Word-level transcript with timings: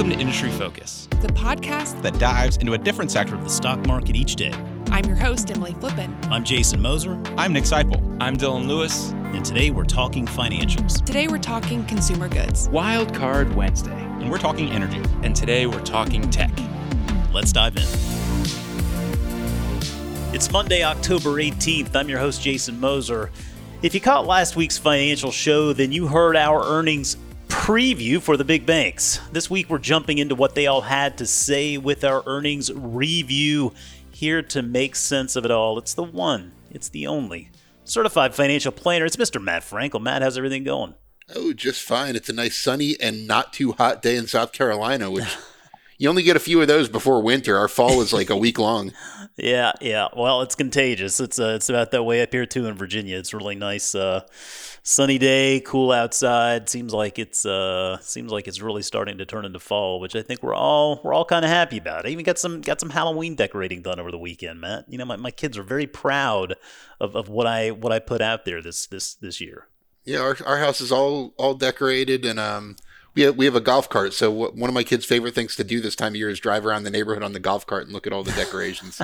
Welcome 0.00 0.16
to 0.16 0.22
Industry 0.22 0.50
Focus, 0.52 1.08
the 1.20 1.28
podcast 1.28 2.00
that 2.00 2.18
dives 2.18 2.56
into 2.56 2.72
a 2.72 2.78
different 2.78 3.10
sector 3.10 3.34
of 3.34 3.44
the 3.44 3.50
stock 3.50 3.86
market 3.86 4.16
each 4.16 4.34
day. 4.34 4.50
I'm 4.90 5.04
your 5.04 5.14
host, 5.14 5.50
Emily 5.50 5.74
Flippen. 5.74 6.16
I'm 6.30 6.42
Jason 6.42 6.80
Moser. 6.80 7.20
I'm 7.36 7.52
Nick 7.52 7.64
Sciple. 7.64 8.16
I'm 8.18 8.34
Dylan 8.34 8.66
Lewis. 8.66 9.10
And 9.10 9.44
today 9.44 9.70
we're 9.70 9.84
talking 9.84 10.24
financials. 10.24 11.04
Today 11.04 11.28
we're 11.28 11.36
talking 11.36 11.84
consumer 11.84 12.30
goods. 12.30 12.70
Wild 12.70 13.14
Card 13.14 13.54
Wednesday. 13.54 13.92
And 13.92 14.30
we're 14.30 14.38
talking 14.38 14.70
energy. 14.70 15.02
And 15.22 15.36
today 15.36 15.66
we're 15.66 15.84
talking 15.84 16.30
tech. 16.30 16.58
Let's 17.34 17.52
dive 17.52 17.76
in. 17.76 17.82
It's 20.34 20.50
Monday, 20.50 20.82
October 20.82 21.32
18th. 21.32 21.94
I'm 21.94 22.08
your 22.08 22.20
host, 22.20 22.40
Jason 22.40 22.80
Moser. 22.80 23.30
If 23.82 23.92
you 23.92 24.00
caught 24.00 24.26
last 24.26 24.56
week's 24.56 24.78
financial 24.78 25.30
show, 25.30 25.74
then 25.74 25.92
you 25.92 26.06
heard 26.06 26.36
our 26.36 26.64
earnings 26.64 27.18
preview 27.50 28.22
for 28.22 28.36
the 28.36 28.44
big 28.44 28.64
banks. 28.64 29.20
This 29.32 29.50
week, 29.50 29.68
we're 29.68 29.78
jumping 29.78 30.18
into 30.18 30.34
what 30.34 30.54
they 30.54 30.66
all 30.66 30.80
had 30.82 31.18
to 31.18 31.26
say 31.26 31.76
with 31.76 32.04
our 32.04 32.22
earnings 32.26 32.72
review. 32.72 33.74
Here 34.10 34.42
to 34.42 34.62
make 34.62 34.96
sense 34.96 35.36
of 35.36 35.44
it 35.44 35.50
all, 35.50 35.78
it's 35.78 35.94
the 35.94 36.02
one, 36.02 36.52
it's 36.70 36.88
the 36.88 37.06
only 37.06 37.50
certified 37.84 38.34
financial 38.34 38.72
planner. 38.72 39.04
It's 39.04 39.16
Mr. 39.16 39.42
Matt 39.42 39.62
Frankel. 39.62 40.00
Matt, 40.00 40.22
how's 40.22 40.36
everything 40.36 40.62
going? 40.64 40.94
Oh, 41.34 41.52
just 41.52 41.82
fine. 41.82 42.16
It's 42.16 42.28
a 42.28 42.32
nice 42.32 42.56
sunny 42.56 42.96
and 43.00 43.26
not 43.26 43.52
too 43.52 43.72
hot 43.72 44.02
day 44.02 44.16
in 44.16 44.26
South 44.26 44.52
Carolina, 44.52 45.10
which 45.10 45.24
you 46.00 46.08
only 46.08 46.22
get 46.22 46.34
a 46.34 46.40
few 46.40 46.62
of 46.62 46.66
those 46.66 46.88
before 46.88 47.20
winter. 47.20 47.58
Our 47.58 47.68
fall 47.68 48.00
is 48.00 48.10
like 48.10 48.30
a 48.30 48.36
week 48.36 48.58
long. 48.68 48.94
yeah, 49.36 49.72
yeah. 49.82 50.08
Well, 50.16 50.40
it's 50.40 50.54
contagious. 50.54 51.20
It's 51.20 51.38
uh, 51.38 51.52
it's 51.56 51.68
about 51.68 51.90
that 51.90 52.04
way 52.04 52.22
up 52.22 52.32
here 52.32 52.46
too 52.46 52.64
in 52.64 52.74
Virginia. 52.74 53.18
It's 53.18 53.34
really 53.34 53.54
nice. 53.54 53.94
Uh, 53.94 54.22
sunny 54.82 55.18
day, 55.18 55.60
cool 55.60 55.92
outside. 55.92 56.70
Seems 56.70 56.94
like 56.94 57.18
it's 57.18 57.44
uh 57.44 57.98
seems 57.98 58.32
like 58.32 58.48
it's 58.48 58.62
really 58.62 58.80
starting 58.80 59.18
to 59.18 59.26
turn 59.26 59.44
into 59.44 59.60
fall, 59.60 60.00
which 60.00 60.16
I 60.16 60.22
think 60.22 60.42
we're 60.42 60.54
all 60.54 61.02
we're 61.04 61.12
all 61.12 61.26
kind 61.26 61.44
of 61.44 61.50
happy 61.50 61.76
about. 61.76 62.06
I 62.06 62.08
even 62.08 62.24
got 62.24 62.38
some 62.38 62.62
got 62.62 62.80
some 62.80 62.88
Halloween 62.88 63.34
decorating 63.34 63.82
done 63.82 64.00
over 64.00 64.10
the 64.10 64.18
weekend, 64.18 64.58
Matt. 64.58 64.86
You 64.88 64.96
know, 64.96 65.04
my, 65.04 65.16
my 65.16 65.30
kids 65.30 65.58
are 65.58 65.62
very 65.62 65.86
proud 65.86 66.54
of, 66.98 67.14
of 67.14 67.28
what 67.28 67.46
I 67.46 67.72
what 67.72 67.92
I 67.92 67.98
put 67.98 68.22
out 68.22 68.46
there 68.46 68.62
this 68.62 68.86
this 68.86 69.12
this 69.16 69.38
year. 69.38 69.68
Yeah, 70.06 70.20
our 70.20 70.38
our 70.46 70.58
house 70.60 70.80
is 70.80 70.90
all 70.90 71.34
all 71.36 71.52
decorated 71.52 72.24
and 72.24 72.40
um 72.40 72.76
we 73.14 73.22
have, 73.22 73.36
we 73.36 73.44
have 73.44 73.56
a 73.56 73.60
golf 73.60 73.88
cart. 73.88 74.14
So 74.14 74.30
one 74.30 74.68
of 74.68 74.74
my 74.74 74.82
kids' 74.82 75.04
favorite 75.04 75.34
things 75.34 75.56
to 75.56 75.64
do 75.64 75.80
this 75.80 75.96
time 75.96 76.12
of 76.12 76.16
year 76.16 76.30
is 76.30 76.40
drive 76.40 76.64
around 76.64 76.84
the 76.84 76.90
neighborhood 76.90 77.22
on 77.22 77.32
the 77.32 77.40
golf 77.40 77.66
cart 77.66 77.84
and 77.84 77.92
look 77.92 78.06
at 78.06 78.12
all 78.12 78.22
the 78.22 78.32
decorations. 78.32 79.00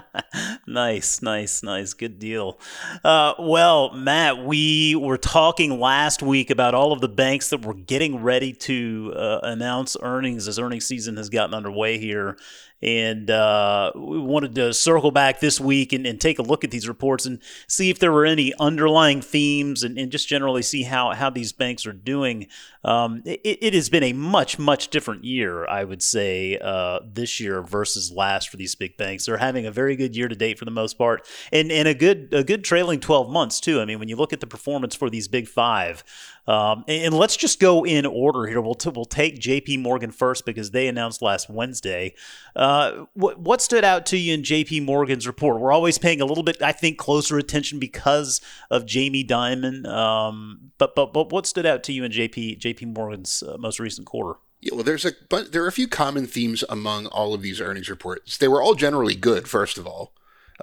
nice, 0.66 1.20
nice, 1.20 1.62
nice. 1.62 1.92
Good 1.92 2.18
deal. 2.18 2.58
Uh, 3.02 3.34
well, 3.38 3.92
Matt, 3.92 4.44
we 4.44 4.94
were 4.94 5.18
talking 5.18 5.78
last 5.78 6.22
week 6.22 6.50
about 6.50 6.74
all 6.74 6.92
of 6.92 7.00
the 7.00 7.08
banks 7.08 7.50
that 7.50 7.64
were 7.64 7.74
getting 7.74 8.22
ready 8.22 8.52
to 8.52 9.12
uh, 9.14 9.40
announce 9.42 9.96
earnings 10.00 10.48
as 10.48 10.58
earnings 10.58 10.86
season 10.86 11.16
has 11.16 11.28
gotten 11.28 11.54
underway 11.54 11.98
here 11.98 12.36
and 12.84 13.30
uh, 13.30 13.90
we 13.94 14.18
wanted 14.18 14.54
to 14.56 14.74
circle 14.74 15.10
back 15.10 15.40
this 15.40 15.58
week 15.58 15.94
and, 15.94 16.06
and, 16.06 16.20
take 16.20 16.38
a 16.38 16.42
look 16.42 16.64
at 16.64 16.70
these 16.70 16.86
reports 16.86 17.24
and 17.24 17.40
see 17.66 17.88
if 17.88 17.98
there 17.98 18.12
were 18.12 18.26
any 18.26 18.52
underlying 18.60 19.22
themes 19.22 19.82
and, 19.82 19.98
and 19.98 20.12
just 20.12 20.28
generally 20.28 20.60
see 20.60 20.82
how, 20.82 21.12
how 21.12 21.30
these 21.30 21.52
banks 21.52 21.86
are 21.86 21.92
doing. 21.94 22.46
Um, 22.84 23.22
it, 23.42 23.58
it, 23.60 23.74
has 23.74 23.88
been 23.88 24.02
a 24.02 24.12
much, 24.12 24.58
much 24.58 24.88
different 24.88 25.24
year, 25.24 25.66
I 25.66 25.84
would 25.84 26.02
say, 26.02 26.58
uh, 26.58 27.00
this 27.04 27.40
year 27.40 27.62
versus 27.62 28.12
last 28.12 28.48
for 28.48 28.56
these 28.56 28.74
big 28.74 28.96
banks. 28.96 29.26
They're 29.26 29.36
having 29.36 29.66
a 29.66 29.70
very 29.70 29.96
good 29.96 30.16
year 30.16 30.28
to 30.28 30.34
date 30.34 30.58
for 30.58 30.64
the 30.64 30.70
most 30.70 30.98
part 30.98 31.26
and, 31.52 31.72
and 31.72 31.88
a 31.88 31.94
good 31.94 32.28
a 32.32 32.44
good 32.44 32.64
trailing 32.64 33.00
12 33.00 33.30
months, 33.30 33.60
too. 33.60 33.80
I 33.80 33.84
mean, 33.84 33.98
when 33.98 34.08
you 34.08 34.16
look 34.16 34.32
at 34.32 34.40
the 34.40 34.46
performance 34.46 34.94
for 34.94 35.10
these 35.10 35.28
big 35.28 35.48
five, 35.48 36.04
um, 36.46 36.84
and, 36.86 37.06
and, 37.06 37.14
let's 37.14 37.36
just 37.36 37.58
go 37.58 37.86
in 37.86 38.04
order 38.04 38.46
here. 38.46 38.60
We'll, 38.60 38.74
t- 38.74 38.90
we'll 38.90 39.06
take 39.06 39.40
JP 39.40 39.80
Morgan 39.80 40.10
first 40.10 40.44
because 40.44 40.72
they 40.72 40.88
announced 40.88 41.22
last 41.22 41.48
Wednesday. 41.48 42.14
Uh, 42.54 43.06
what, 43.14 43.38
what 43.38 43.62
stood 43.62 43.82
out 43.82 44.04
to 44.06 44.18
you 44.18 44.34
in 44.34 44.42
JP 44.42 44.84
Morgan's 44.84 45.26
report? 45.26 45.58
We're 45.60 45.72
always 45.72 45.96
paying 45.96 46.20
a 46.20 46.26
little 46.26 46.44
bit, 46.44 46.60
I 46.60 46.72
think, 46.72 46.98
closer 46.98 47.38
attention 47.38 47.78
because 47.78 48.42
of 48.70 48.84
Jamie 48.84 49.24
Dimon. 49.24 49.86
Um, 49.86 50.72
but, 50.76 50.94
but, 50.94 51.14
but 51.14 51.30
what 51.32 51.46
stood 51.46 51.64
out 51.64 51.82
to 51.84 51.92
you 51.92 52.04
in 52.04 52.12
JP, 52.12 52.60
JP 52.60 52.94
Morgan's 52.94 53.42
uh, 53.42 53.56
most 53.58 53.80
recent 53.80 54.06
quarter? 54.06 54.38
Yeah, 54.60 54.74
well, 54.74 54.84
there's 54.84 55.04
a 55.04 55.12
but 55.28 55.52
there 55.52 55.62
are 55.62 55.68
a 55.68 55.72
few 55.72 55.86
common 55.86 56.26
themes 56.26 56.64
among 56.70 57.06
all 57.08 57.34
of 57.34 57.42
these 57.42 57.60
earnings 57.60 57.90
reports. 57.90 58.38
They 58.38 58.48
were 58.48 58.62
all 58.62 58.74
generally 58.74 59.14
good. 59.14 59.46
First 59.46 59.76
of 59.76 59.86
all, 59.86 60.14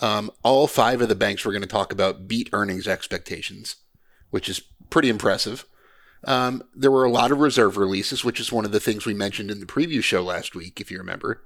um, 0.02 0.31
all 0.44 0.66
five 0.66 1.02
of 1.02 1.09
the 1.09 1.13
banks 1.13 1.46
we're 1.46 1.52
going 1.52 1.62
to 1.62 1.68
talk 1.68 1.92
about 1.94 2.28
beat 2.28 2.50
earnings 2.52 2.88
expectations, 2.88 3.75
which 4.31 4.50
is 4.50 4.59
pretty 4.90 5.09
impressive. 5.09 5.66
Um, 6.26 6.64
there 6.76 6.92
were 6.92 7.04
a 7.04 7.12
lot 7.12 7.32
of 7.32 7.40
reserve 7.40 7.78
releases, 7.78 8.24
which 8.24 8.40
is 8.40 8.52
one 8.52 8.66
of 8.66 8.72
the 8.72 8.80
things 8.80 9.06
we 9.06 9.14
mentioned 9.14 9.50
in 9.50 9.59
the 9.59 9.66
preview 9.66 10.04
show 10.04 10.22
last 10.22 10.56
week, 10.56 10.80
if 10.80 10.92
you 10.92 10.98
remember. 10.98 11.44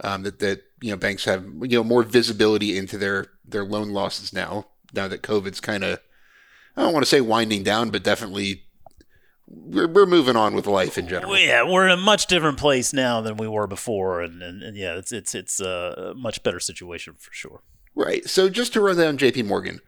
Um, 0.00 0.22
that 0.24 0.38
that 0.40 0.62
you 0.80 0.90
know 0.90 0.96
banks 0.96 1.24
have 1.26 1.44
you 1.44 1.78
know 1.78 1.84
more 1.84 2.02
visibility 2.02 2.76
into 2.76 2.98
their 2.98 3.26
their 3.44 3.64
loan 3.64 3.90
losses 3.90 4.32
now. 4.32 4.66
Now 4.92 5.08
that 5.08 5.22
COVID's 5.22 5.60
kind 5.60 5.84
of 5.84 6.00
I 6.76 6.82
don't 6.82 6.92
want 6.92 7.04
to 7.04 7.08
say 7.08 7.20
winding 7.20 7.62
down, 7.62 7.90
but 7.90 8.02
definitely 8.02 8.64
we're, 9.46 9.86
we're 9.86 10.06
moving 10.06 10.36
on 10.36 10.54
with 10.54 10.66
life 10.66 10.96
in 10.96 11.08
general. 11.08 11.36
Yeah, 11.36 11.70
we're 11.70 11.86
in 11.86 11.92
a 11.92 12.02
much 12.02 12.26
different 12.26 12.58
place 12.58 12.92
now 12.92 13.20
than 13.20 13.36
we 13.36 13.46
were 13.46 13.66
before, 13.66 14.22
and, 14.22 14.42
and, 14.42 14.62
and 14.62 14.76
yeah, 14.76 14.96
it's 14.96 15.12
it's 15.12 15.34
it's 15.34 15.60
a 15.60 16.14
much 16.16 16.42
better 16.42 16.60
situation 16.60 17.14
for 17.18 17.32
sure. 17.32 17.62
Right. 17.94 18.28
So 18.28 18.48
just 18.48 18.72
to 18.72 18.80
run 18.80 18.96
down 18.96 19.18
J.P. 19.18 19.42
Morgan, 19.42 19.80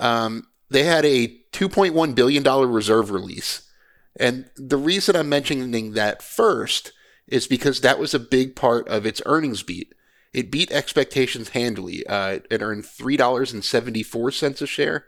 um, 0.00 0.48
they 0.70 0.82
had 0.82 1.04
a 1.04 1.28
2.1 1.52 2.14
billion 2.14 2.42
dollar 2.42 2.66
reserve 2.66 3.10
release 3.10 3.63
and 4.16 4.50
the 4.56 4.76
reason 4.76 5.16
I'm 5.16 5.28
mentioning 5.28 5.92
that 5.92 6.22
first 6.22 6.92
is 7.26 7.46
because 7.46 7.80
that 7.80 7.98
was 7.98 8.14
a 8.14 8.18
big 8.18 8.54
part 8.54 8.86
of 8.88 9.06
its 9.06 9.22
earnings 9.26 9.62
beat. 9.62 9.94
It 10.32 10.50
beat 10.50 10.72
expectations 10.72 11.50
handily. 11.50 12.06
Uh, 12.06 12.40
it 12.50 12.62
earned 12.62 12.86
three 12.86 13.16
dollars 13.16 13.52
and 13.52 13.64
seventy 13.64 14.02
four 14.02 14.30
cents 14.30 14.60
a 14.62 14.66
share 14.66 15.06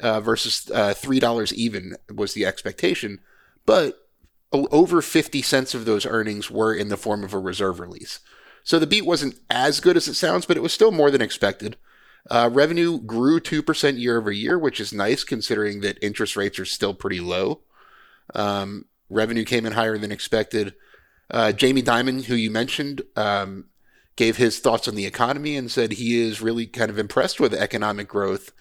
uh, 0.00 0.20
versus 0.20 0.70
uh, 0.72 0.94
three 0.94 1.20
dollars 1.20 1.52
even 1.54 1.96
was 2.14 2.34
the 2.34 2.46
expectation, 2.46 3.20
but 3.66 4.06
over 4.52 5.02
fifty 5.02 5.42
cents 5.42 5.74
of 5.74 5.84
those 5.84 6.06
earnings 6.06 6.50
were 6.50 6.74
in 6.74 6.88
the 6.88 6.96
form 6.96 7.24
of 7.24 7.34
a 7.34 7.38
reserve 7.38 7.80
release. 7.80 8.20
So 8.62 8.78
the 8.78 8.86
beat 8.86 9.06
wasn't 9.06 9.40
as 9.48 9.80
good 9.80 9.96
as 9.96 10.08
it 10.08 10.14
sounds, 10.14 10.46
but 10.46 10.56
it 10.56 10.62
was 10.62 10.72
still 10.72 10.92
more 10.92 11.10
than 11.10 11.22
expected. 11.22 11.76
Uh, 12.28 12.50
revenue 12.52 13.00
grew 13.00 13.40
2% 13.40 13.98
year 13.98 14.18
over 14.18 14.30
year, 14.30 14.58
which 14.58 14.78
is 14.78 14.92
nice 14.92 15.24
considering 15.24 15.80
that 15.80 15.98
interest 16.02 16.36
rates 16.36 16.58
are 16.58 16.66
still 16.66 16.92
pretty 16.92 17.20
low. 17.20 17.62
Um, 18.34 18.86
revenue 19.08 19.44
came 19.44 19.66
in 19.66 19.72
higher 19.72 19.98
than 19.98 20.12
expected. 20.12 20.74
Uh, 21.30 21.52
Jamie 21.52 21.82
Dimon, 21.82 22.24
who 22.24 22.34
you 22.34 22.50
mentioned, 22.50 23.02
um, 23.16 23.66
gave 24.16 24.36
his 24.36 24.58
thoughts 24.58 24.88
on 24.88 24.94
the 24.94 25.06
economy 25.06 25.56
and 25.56 25.70
said 25.70 25.92
he 25.92 26.20
is 26.20 26.42
really 26.42 26.66
kind 26.66 26.90
of 26.90 26.98
impressed 26.98 27.40
with 27.40 27.54
economic 27.54 28.08
growth, 28.08 28.52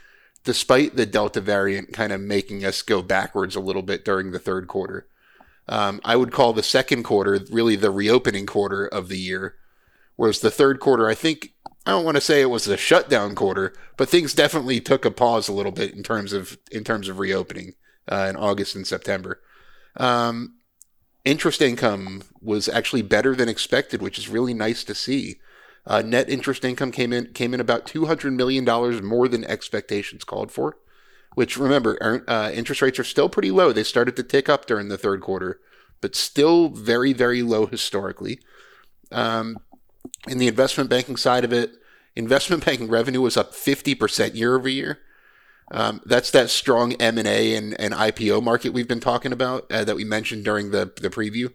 despite 0.44 0.96
the 0.96 1.06
Delta 1.06 1.42
variant 1.42 1.94
kind 1.94 2.14
of 2.14 2.22
making 2.22 2.64
us 2.64 2.82
go 2.82 3.02
backwards 3.02 3.56
a 3.56 3.60
little 3.60 3.82
bit 3.82 4.06
during 4.06 4.32
the 4.32 4.40
third 4.40 4.68
quarter. 4.68 5.08
Um, 5.68 6.00
I 6.04 6.16
would 6.16 6.32
call 6.32 6.54
the 6.54 6.64
second 6.64 7.04
quarter 7.04 7.40
really 7.52 7.76
the 7.76 7.92
reopening 7.92 8.46
quarter 8.46 8.88
of 8.88 9.08
the 9.08 9.18
year, 9.18 9.56
whereas 10.16 10.40
the 10.40 10.50
third 10.52 10.80
quarter, 10.80 11.08
I 11.08 11.14
think, 11.14 11.54
I 11.86 11.92
don't 11.92 12.06
want 12.06 12.16
to 12.16 12.22
say 12.22 12.42
it 12.42 12.50
was 12.50 12.68
a 12.68 12.78
shutdown 12.78 13.36
quarter, 13.36 13.74
but 13.98 14.10
things 14.10 14.34
definitely 14.34 14.80
took 14.80 15.06
a 15.06 15.12
pause 15.12 15.48
a 15.48 15.54
little 15.54 15.72
bit 15.72 15.94
in 15.94 16.04
terms 16.04 16.34
of 16.34 16.58
in 16.72 16.84
terms 16.84 17.08
of 17.08 17.20
reopening 17.20 17.74
uh, 18.12 18.28
in 18.30 18.36
August 18.36 18.76
and 18.76 18.86
September. 18.86 19.42
Um, 19.98 20.56
interest 21.26 21.62
income 21.62 22.24
was 22.42 22.70
actually 22.70 23.02
better 23.02 23.36
than 23.36 23.50
expected, 23.50 24.02
which 24.02 24.18
is 24.18 24.30
really 24.30 24.54
nice 24.54 24.84
to 24.86 24.96
see. 24.96 25.40
Uh, 25.86 26.02
net 26.02 26.30
interest 26.30 26.64
income 26.64 26.92
came 26.92 27.12
in 27.14 27.34
came 27.34 27.54
in 27.54 27.60
about 27.60 27.86
two 27.86 28.06
hundred 28.06 28.34
million 28.34 28.66
dollars 28.66 29.02
more 29.02 29.28
than 29.28 29.44
expectations 29.46 30.24
called 30.24 30.52
for. 30.52 30.78
Which 31.36 31.58
remember, 31.58 32.24
uh, 32.28 32.52
interest 32.52 32.82
rates 32.82 33.00
are 33.00 33.04
still 33.04 33.30
pretty 33.30 33.52
low. 33.52 33.72
They 33.72 33.84
started 33.84 34.16
to 34.16 34.24
tick 34.24 34.50
up 34.50 34.66
during 34.66 34.90
the 34.90 34.98
third 34.98 35.22
quarter, 35.22 35.60
but 36.02 36.16
still 36.16 36.70
very 36.70 37.14
very 37.14 37.42
low 37.42 37.66
historically. 37.66 38.40
Um, 39.12 39.58
in 40.28 40.38
the 40.38 40.48
investment 40.48 40.90
banking 40.90 41.18
side 41.18 41.46
of 41.46 41.54
it, 41.54 41.72
investment 42.16 42.66
banking 42.66 42.90
revenue 42.90 43.22
was 43.22 43.38
up 43.38 43.54
fifty 43.54 43.96
percent 43.96 44.36
year 44.36 44.56
over 44.56 44.68
year. 44.68 45.00
Um, 45.72 46.02
that's 46.06 46.32
that 46.32 46.50
strong 46.50 46.94
M 46.94 47.18
and 47.18 47.28
A 47.28 47.56
and 47.56 47.76
IPO 47.94 48.42
market 48.42 48.74
we've 48.74 48.88
been 48.88 49.00
talking 49.00 49.32
about 49.32 49.72
uh, 49.72 49.84
that 49.84 49.96
we 49.96 50.04
mentioned 50.04 50.44
during 50.44 50.72
the 50.72 50.92
the 51.00 51.10
preview. 51.10 51.54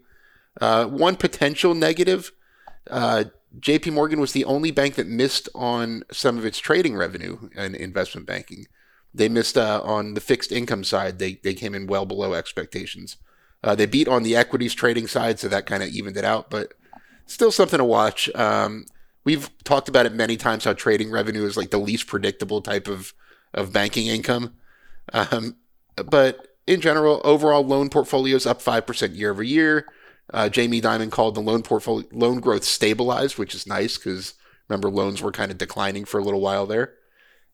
Uh, 0.60 0.86
one 0.86 1.16
potential 1.16 1.74
negative: 1.74 2.32
uh, 2.90 3.24
J.P. 3.58 3.90
Morgan 3.90 4.20
was 4.20 4.32
the 4.32 4.44
only 4.44 4.70
bank 4.70 4.94
that 4.94 5.08
missed 5.08 5.48
on 5.54 6.04
some 6.12 6.38
of 6.38 6.44
its 6.44 6.58
trading 6.58 6.96
revenue 6.96 7.48
and 7.56 7.74
investment 7.74 8.26
banking. 8.26 8.66
They 9.12 9.28
missed 9.28 9.56
uh, 9.56 9.80
on 9.82 10.14
the 10.14 10.20
fixed 10.20 10.52
income 10.52 10.84
side; 10.84 11.18
they 11.18 11.34
they 11.42 11.54
came 11.54 11.74
in 11.74 11.86
well 11.86 12.06
below 12.06 12.34
expectations. 12.34 13.16
Uh, 13.64 13.74
they 13.74 13.86
beat 13.86 14.06
on 14.06 14.22
the 14.22 14.36
equities 14.36 14.74
trading 14.74 15.06
side, 15.08 15.40
so 15.40 15.48
that 15.48 15.66
kind 15.66 15.82
of 15.82 15.88
evened 15.88 16.16
it 16.16 16.24
out, 16.24 16.50
but 16.50 16.74
still 17.26 17.50
something 17.50 17.78
to 17.78 17.84
watch. 17.84 18.28
Um, 18.34 18.84
we've 19.24 19.50
talked 19.64 19.88
about 19.88 20.06
it 20.06 20.12
many 20.12 20.36
times 20.36 20.64
how 20.64 20.74
trading 20.74 21.10
revenue 21.10 21.46
is 21.46 21.56
like 21.56 21.70
the 21.70 21.78
least 21.78 22.06
predictable 22.06 22.60
type 22.60 22.86
of 22.86 23.14
of 23.54 23.72
banking 23.72 24.06
income. 24.06 24.54
Um, 25.12 25.56
but 25.96 26.48
in 26.66 26.80
general, 26.80 27.20
overall 27.24 27.64
loan 27.64 27.88
portfolios 27.88 28.46
up 28.46 28.60
5% 28.60 29.16
year 29.16 29.30
over 29.30 29.42
year. 29.42 29.86
Uh, 30.32 30.48
Jamie 30.48 30.80
Dimon 30.80 31.10
called 31.10 31.34
the 31.34 31.40
loan 31.40 31.62
portfolio 31.62 32.06
loan 32.10 32.40
growth 32.40 32.64
stabilized, 32.64 33.38
which 33.38 33.54
is 33.54 33.66
nice 33.66 33.98
because 33.98 34.34
remember 34.68 34.90
loans 34.90 35.20
were 35.20 35.32
kind 35.32 35.50
of 35.50 35.58
declining 35.58 36.06
for 36.06 36.18
a 36.18 36.22
little 36.24 36.40
while 36.40 36.66
there, 36.66 36.94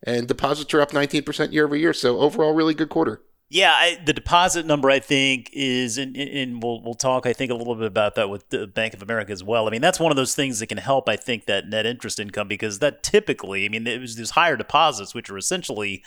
and 0.05 0.29
deposits 0.29 0.73
are 0.73 0.81
up 0.81 0.93
19% 0.93 1.53
year 1.53 1.65
over 1.65 1.75
year. 1.75 1.93
So 1.93 2.21
overall, 2.21 2.55
really 2.55 2.75
good 2.75 2.89
quarter. 2.89 3.23
Yeah, 3.53 3.73
I, 3.73 3.99
the 4.05 4.13
deposit 4.13 4.65
number 4.65 4.89
I 4.91 5.01
think 5.01 5.51
is, 5.53 5.99
and, 5.99 6.17
and 6.17 6.63
we'll 6.63 6.81
we'll 6.83 6.95
talk 6.95 7.27
I 7.27 7.33
think 7.33 7.51
a 7.51 7.55
little 7.57 7.75
bit 7.75 7.87
about 7.87 8.15
that 8.15 8.31
with 8.31 8.49
the 8.51 8.69
Bank 8.69 8.95
of 8.95 9.03
America 9.03 9.33
as 9.33 9.43
well. 9.43 9.67
I 9.67 9.71
mean, 9.71 9.81
that's 9.81 9.99
one 9.99 10.13
of 10.13 10.17
those 10.17 10.37
things 10.37 10.61
that 10.61 10.69
can 10.69 10.79
help 10.79 11.09
I 11.09 11.17
think 11.17 11.47
that 11.47 11.67
net 11.67 11.85
interest 11.85 12.21
income 12.21 12.47
because 12.47 12.79
that 12.79 13.03
typically, 13.03 13.65
I 13.65 13.69
mean, 13.69 13.89
it 13.89 14.01
was 14.01 14.15
these 14.15 14.31
higher 14.31 14.57
deposits 14.57 15.15
which 15.15 15.29
are 15.31 15.37
essentially 15.37 16.05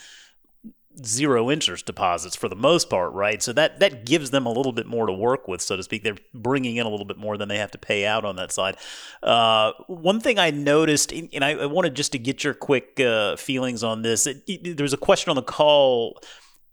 zero 1.04 1.50
interest 1.50 1.84
deposits 1.84 2.34
for 2.34 2.48
the 2.48 2.56
most 2.56 2.88
part, 2.88 3.12
right? 3.12 3.42
So 3.42 3.52
that 3.52 3.78
that 3.80 4.06
gives 4.06 4.30
them 4.30 4.46
a 4.46 4.52
little 4.52 4.72
bit 4.72 4.86
more 4.86 5.06
to 5.06 5.12
work 5.12 5.46
with, 5.46 5.60
so 5.60 5.76
to 5.76 5.82
speak. 5.82 6.02
They're 6.02 6.16
bringing 6.32 6.76
in 6.76 6.86
a 6.86 6.88
little 6.88 7.04
bit 7.04 7.18
more 7.18 7.36
than 7.36 7.50
they 7.50 7.58
have 7.58 7.72
to 7.72 7.78
pay 7.78 8.06
out 8.06 8.24
on 8.24 8.36
that 8.36 8.52
side. 8.52 8.78
Uh, 9.22 9.72
one 9.86 10.18
thing 10.18 10.38
I 10.38 10.50
noticed, 10.50 11.12
and 11.12 11.44
I, 11.44 11.50
I, 11.50 11.66
wanted 11.66 11.94
just 11.94 12.12
to 12.12 12.18
get 12.18 12.42
your 12.42 12.54
quick 12.54 13.00
uh, 13.00 13.36
feelings 13.36 13.84
on 13.84 14.00
this. 14.00 14.26
It, 14.26 14.44
it, 14.46 14.76
there 14.78 14.84
was 14.84 14.94
a 14.94 14.98
question 14.98 15.28
on 15.28 15.36
the 15.36 15.42
call 15.42 16.20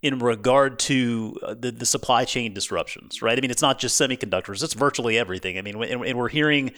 in 0.01 0.19
regard 0.19 0.79
to 0.79 1.37
uh, 1.43 1.53
the, 1.53 1.71
the 1.71 1.85
supply 1.85 2.25
chain 2.25 2.53
disruptions, 2.53 3.21
right? 3.21 3.37
I 3.37 3.41
mean, 3.41 3.51
it's 3.51 3.61
not 3.61 3.79
just 3.79 3.99
semiconductors; 3.99 4.63
it's 4.63 4.73
virtually 4.73 5.17
everything. 5.17 5.57
I 5.57 5.61
mean, 5.61 5.81
and, 5.83 6.03
and 6.03 6.17
we're 6.17 6.29
hearing. 6.29 6.71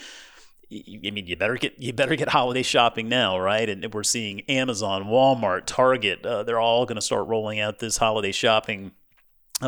I 0.71 1.11
mean, 1.11 1.27
you 1.27 1.35
better 1.35 1.55
get 1.55 1.79
you 1.79 1.93
better 1.93 2.15
get 2.15 2.27
holiday 2.29 2.63
shopping 2.63 3.07
now, 3.07 3.37
right? 3.39 3.69
And 3.69 3.93
we're 3.93 4.03
seeing 4.03 4.41
Amazon, 4.41 5.05
Walmart, 5.05 5.63
Target. 5.65 6.25
Uh, 6.25 6.43
they're 6.43 6.59
all 6.59 6.85
going 6.85 6.95
to 6.95 7.01
start 7.01 7.27
rolling 7.27 7.59
out 7.59 7.79
this 7.79 7.97
holiday 7.97 8.31
shopping 8.31 8.91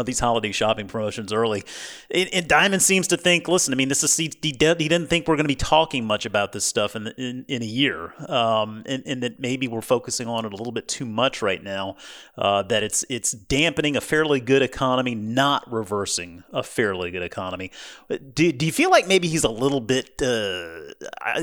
these 0.04 0.20
holiday 0.20 0.52
shopping 0.52 0.88
promotions 0.88 1.32
early. 1.32 1.64
And, 2.12 2.30
and, 2.34 2.48
Dimon 2.48 2.82
seems 2.82 3.08
to 3.10 3.18
think, 3.18 3.48
listen, 3.48 3.74
I 3.74 3.78
mean, 3.78 3.90
this 3.90 4.04
is 4.04 4.16
he, 4.16 4.32
he, 4.42 4.52
didn't 4.52 5.08
think 5.08 5.28
we're 5.28 5.36
going 5.36 5.46
to 5.46 5.48
be 5.48 5.56
talking 5.56 6.06
much 6.06 6.26
about 6.26 6.52
this 6.52 6.66
stuff 6.66 6.96
in 6.96 7.08
in, 7.18 7.46
in 7.48 7.62
a 7.62 7.66
year, 7.66 8.14
um, 8.30 8.84
and, 8.86 9.04
and, 9.06 9.24
that 9.24 9.40
maybe 9.40 9.68
we're 9.68 9.82
focusing 9.82 10.28
on 10.28 10.46
it 10.46 10.54
a 10.54 10.56
little 10.56 10.74
bit 10.74 10.88
too 10.88 11.06
much 11.06 11.42
right 11.42 11.64
now. 11.64 11.96
Uh, 12.38 12.64
that 12.64 12.84
it's 12.84 13.06
it's 13.10 13.32
dampening 13.32 13.96
a 13.96 14.02
fairly 14.02 14.40
good 14.40 14.62
economy, 14.62 15.16
not 15.16 15.72
reversing 15.72 16.44
a 16.52 16.64
fairly 16.64 17.12
good 17.12 17.24
economy. 17.24 17.72
Do, 18.10 18.52
do 18.52 18.66
you 18.66 18.72
feel 18.72 18.92
like 18.92 19.08
maybe 19.08 19.28
he's 19.28 19.44
a 19.44 19.50
little 19.50 19.82
bit 19.82 20.22
uh, 20.22 20.94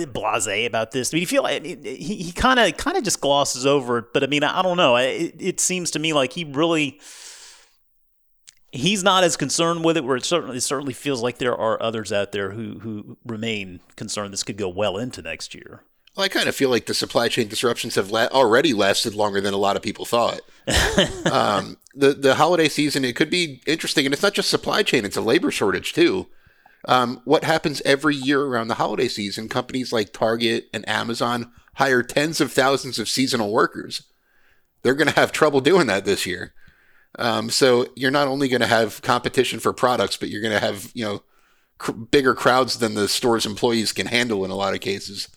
blasé 0.06 0.66
about 0.66 0.92
this? 0.92 1.10
Do 1.10 1.18
you 1.18 1.26
feel 1.26 1.42
like 1.42 1.64
he 1.64 2.32
kind 2.32 2.58
of 2.58 2.76
kind 2.76 2.96
of 2.96 3.04
just 3.04 3.20
glosses 3.20 3.66
over 3.66 3.98
it? 3.98 4.12
But 4.12 4.22
I 4.22 4.26
mean, 4.26 4.44
I 4.44 4.62
don't 4.62 4.76
know. 4.76 4.96
It, 4.96 5.34
it 5.38 5.60
seems 5.60 5.90
to 5.92 5.98
me 5.98 6.12
like 6.12 6.32
he 6.32 6.44
really 6.44 7.00
he's 8.72 9.04
not 9.04 9.22
as 9.22 9.36
concerned 9.36 9.84
with 9.84 9.96
it. 9.96 10.04
Where 10.04 10.16
it 10.16 10.24
certainly 10.24 10.56
it 10.56 10.62
certainly 10.62 10.94
feels 10.94 11.22
like 11.22 11.38
there 11.38 11.56
are 11.56 11.80
others 11.80 12.12
out 12.12 12.32
there 12.32 12.50
who 12.50 12.80
who 12.80 13.16
remain 13.24 13.80
concerned 13.96 14.32
this 14.32 14.42
could 14.42 14.56
go 14.56 14.68
well 14.68 14.96
into 14.96 15.22
next 15.22 15.54
year. 15.54 15.84
Well, 16.16 16.24
I 16.24 16.28
kind 16.28 16.48
of 16.48 16.54
feel 16.54 16.68
like 16.68 16.86
the 16.86 16.94
supply 16.94 17.28
chain 17.28 17.48
disruptions 17.48 17.94
have 17.94 18.10
la- 18.10 18.26
already 18.26 18.74
lasted 18.74 19.14
longer 19.14 19.40
than 19.40 19.54
a 19.54 19.58
lot 19.58 19.76
of 19.76 19.82
people 19.82 20.04
thought. 20.04 20.40
um, 21.30 21.78
the 21.94 22.12
the 22.14 22.34
holiday 22.34 22.68
season 22.68 23.04
it 23.04 23.16
could 23.16 23.30
be 23.30 23.62
interesting, 23.66 24.04
and 24.04 24.12
it's 24.12 24.22
not 24.22 24.34
just 24.34 24.50
supply 24.50 24.82
chain; 24.82 25.04
it's 25.04 25.16
a 25.16 25.22
labor 25.22 25.50
shortage 25.50 25.92
too. 25.92 26.26
Um, 26.88 27.20
what 27.24 27.44
happens 27.44 27.80
every 27.84 28.16
year 28.16 28.42
around 28.42 28.68
the 28.68 28.74
holiday 28.74 29.08
season? 29.08 29.48
Companies 29.48 29.92
like 29.92 30.12
Target 30.12 30.68
and 30.74 30.88
Amazon 30.88 31.52
hire 31.74 32.02
tens 32.02 32.40
of 32.40 32.52
thousands 32.52 32.98
of 32.98 33.08
seasonal 33.08 33.52
workers. 33.52 34.02
They're 34.82 34.94
going 34.94 35.08
to 35.08 35.14
have 35.14 35.30
trouble 35.30 35.60
doing 35.60 35.86
that 35.86 36.04
this 36.04 36.26
year. 36.26 36.54
Um, 37.18 37.50
so 37.50 37.86
you're 37.94 38.10
not 38.10 38.28
only 38.28 38.48
going 38.48 38.60
to 38.60 38.66
have 38.66 39.02
competition 39.02 39.60
for 39.60 39.72
products, 39.72 40.16
but 40.16 40.28
you're 40.28 40.40
going 40.40 40.54
to 40.54 40.60
have 40.60 40.90
you 40.94 41.04
know 41.04 41.22
cr- 41.78 41.92
bigger 41.92 42.34
crowds 42.34 42.78
than 42.78 42.94
the 42.94 43.08
store's 43.08 43.46
employees 43.46 43.92
can 43.92 44.06
handle 44.06 44.44
in 44.44 44.50
a 44.50 44.56
lot 44.56 44.74
of 44.74 44.80
cases. 44.80 45.28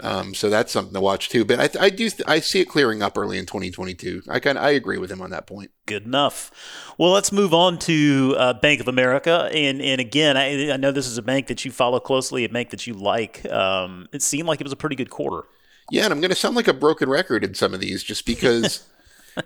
Um, 0.00 0.34
so 0.34 0.50
that's 0.50 0.72
something 0.72 0.92
to 0.92 1.00
watch 1.00 1.30
too. 1.30 1.44
But 1.44 1.76
I, 1.76 1.86
I 1.86 1.90
do 1.90 2.10
th- 2.10 2.28
I 2.28 2.40
see 2.40 2.60
it 2.60 2.68
clearing 2.68 3.02
up 3.02 3.16
early 3.16 3.38
in 3.38 3.46
2022. 3.46 4.24
I 4.28 4.40
kind 4.40 4.58
I 4.58 4.70
agree 4.70 4.98
with 4.98 5.10
him 5.10 5.22
on 5.22 5.30
that 5.30 5.46
point. 5.46 5.70
Good 5.86 6.04
enough. 6.04 6.50
Well, 6.98 7.12
let's 7.12 7.32
move 7.32 7.54
on 7.54 7.78
to 7.80 8.34
uh, 8.36 8.52
Bank 8.54 8.80
of 8.80 8.88
America, 8.88 9.48
and 9.54 9.80
and 9.80 10.00
again, 10.00 10.36
I, 10.36 10.72
I 10.72 10.76
know 10.76 10.92
this 10.92 11.06
is 11.06 11.16
a 11.16 11.22
bank 11.22 11.46
that 11.46 11.64
you 11.64 11.70
follow 11.70 11.98
closely, 11.98 12.44
a 12.44 12.48
bank 12.50 12.70
that 12.70 12.86
you 12.86 12.92
like. 12.92 13.50
Um, 13.50 14.06
it 14.12 14.20
seemed 14.20 14.48
like 14.48 14.60
it 14.60 14.64
was 14.64 14.72
a 14.72 14.76
pretty 14.76 14.96
good 14.96 15.10
quarter. 15.10 15.48
Yeah, 15.90 16.04
and 16.04 16.12
I'm 16.12 16.20
going 16.20 16.30
to 16.30 16.36
sound 16.36 16.56
like 16.56 16.68
a 16.68 16.74
broken 16.74 17.08
record 17.08 17.44
in 17.44 17.54
some 17.54 17.72
of 17.72 17.80
these, 17.80 18.02
just 18.02 18.26
because. 18.26 18.86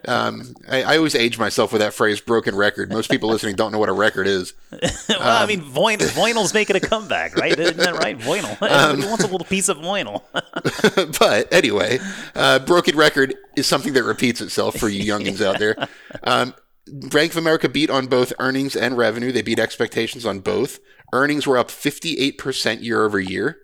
Um, 0.07 0.55
I, 0.69 0.83
I, 0.83 0.97
always 0.99 1.17
age 1.17 1.39
myself 1.39 1.73
with 1.73 1.81
that 1.81 1.93
phrase 1.93 2.21
"broken 2.21 2.55
record." 2.55 2.91
Most 2.91 3.11
people 3.11 3.29
listening 3.29 3.57
don't 3.57 3.73
know 3.73 3.79
what 3.79 3.89
a 3.89 3.93
record 3.93 4.29
is. 4.29 4.55
well, 4.71 5.21
um, 5.21 5.21
I 5.21 5.47
mean, 5.47 5.63
vinyl's 5.63 6.55
making 6.55 6.77
a 6.77 6.81
comeback, 6.81 7.37
right? 7.37 7.59
Isn't 7.59 7.77
that 7.77 7.95
right? 7.95 8.15
Everybody 8.21 8.41
um, 8.73 9.01
wants 9.03 9.25
a 9.25 9.27
little 9.27 9.47
piece 9.47 9.69
of 9.69 9.79
vinyl. 9.79 10.23
but 11.19 11.53
anyway, 11.53 11.99
uh, 12.37 12.61
broken 12.61 12.97
record 12.97 13.35
is 13.57 13.67
something 13.67 13.93
that 13.95 14.05
repeats 14.05 14.41
itself 14.41 14.77
for 14.77 14.89
you 14.89 15.03
youngins 15.03 15.45
out 15.45 15.59
there. 15.59 15.89
Um, 16.23 16.55
Bank 16.87 17.33
of 17.33 17.39
America 17.39 17.69
beat 17.69 17.91
on 17.91 18.07
both 18.07 18.33
earnings 18.39 18.77
and 18.77 18.97
revenue. 18.97 19.33
They 19.33 19.43
beat 19.43 19.59
expectations 19.59 20.25
on 20.25 20.41
both. 20.41 20.79
Earnings 21.13 21.47
were 21.47 21.59
up 21.59 21.69
58% 21.69 22.83
year 22.83 23.05
over 23.05 23.19
year. 23.19 23.59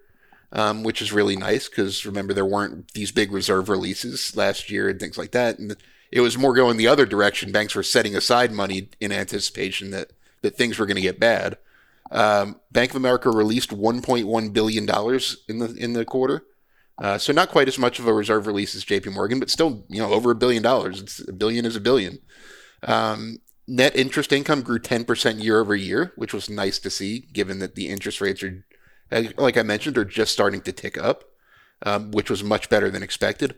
Um, 0.53 0.85
which 0.85 1.03
is 1.03 1.13
really 1.13 1.37
nice 1.37 1.69
because 1.69 2.07
remember 2.07 2.33
there 2.33 2.47
weren't 2.47 2.93
these 2.93 3.11
big 3.11 3.33
reserve 3.33 3.69
releases 3.69 4.37
last 4.37 4.71
year 4.71 4.89
and 4.89 4.99
things 4.99 5.19
like 5.19 5.33
that. 5.33 5.59
And 5.59 5.77
it 6.11 6.21
was 6.21 6.39
more 6.39 6.55
going 6.55 6.77
the 6.77 6.87
other 6.87 7.07
direction. 7.07 7.53
Banks 7.53 7.75
were 7.75 7.83
setting 7.83 8.15
aside 8.17 8.53
money 8.53 8.91
in 9.01 9.13
anticipation 9.13 9.91
that, 9.91 10.13
that 10.43 10.57
things 10.57 10.79
were 10.79 10.87
going 10.87 10.97
to 10.97 11.03
get 11.03 11.21
bad. 11.21 11.59
Um, 12.11 12.61
Bank 12.71 12.91
of 12.91 12.97
America 12.97 13.31
released 13.31 13.71
1.1 13.71 14.53
billion 14.53 14.87
dollars 14.87 15.39
in 15.49 15.59
the 15.59 15.75
in 15.75 15.93
the 15.93 16.05
quarter, 16.05 16.45
uh, 16.99 17.19
so 17.19 17.33
not 17.33 17.51
quite 17.51 17.67
as 17.67 17.79
much 17.79 17.99
of 17.99 18.07
a 18.07 18.13
reserve 18.13 18.47
release 18.47 18.77
as 18.77 18.85
J.P. 18.85 19.11
Morgan, 19.11 19.41
but 19.41 19.51
still 19.51 19.85
you 19.89 20.01
know 20.01 20.13
over 20.13 20.31
a 20.31 20.37
billion 20.37 20.63
dollars. 20.63 21.01
It's 21.01 21.29
a 21.29 21.33
billion 21.33 21.65
is 21.65 21.75
a 21.75 21.81
billion. 21.81 22.19
Um, 22.85 23.39
net 23.67 23.97
interest 23.97 24.33
income 24.33 24.63
grew 24.63 24.79
10% 24.79 25.43
year 25.43 25.61
over 25.61 25.75
year, 25.75 26.13
which 26.17 26.33
was 26.33 26.49
nice 26.49 26.79
to 26.79 26.91
see, 26.91 27.21
given 27.33 27.59
that 27.59 27.75
the 27.75 27.89
interest 27.89 28.21
rates 28.21 28.43
are, 28.43 28.65
like 29.11 29.57
I 29.57 29.63
mentioned, 29.63 29.99
are 29.99 30.05
just 30.05 30.33
starting 30.33 30.61
to 30.63 30.73
tick 30.73 30.97
up, 30.97 31.25
um, 31.83 32.13
which 32.13 32.31
was 32.31 32.45
much 32.45 32.69
better 32.69 32.91
than 32.91 33.03
expected. 33.03 33.57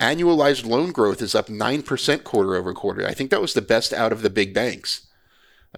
Annualized 0.00 0.66
loan 0.66 0.92
growth 0.92 1.22
is 1.22 1.34
up 1.34 1.46
9% 1.46 2.24
quarter 2.24 2.54
over 2.54 2.74
quarter. 2.74 3.06
I 3.06 3.14
think 3.14 3.30
that 3.30 3.40
was 3.40 3.54
the 3.54 3.62
best 3.62 3.94
out 3.94 4.12
of 4.12 4.20
the 4.20 4.28
big 4.28 4.52
banks. 4.52 5.06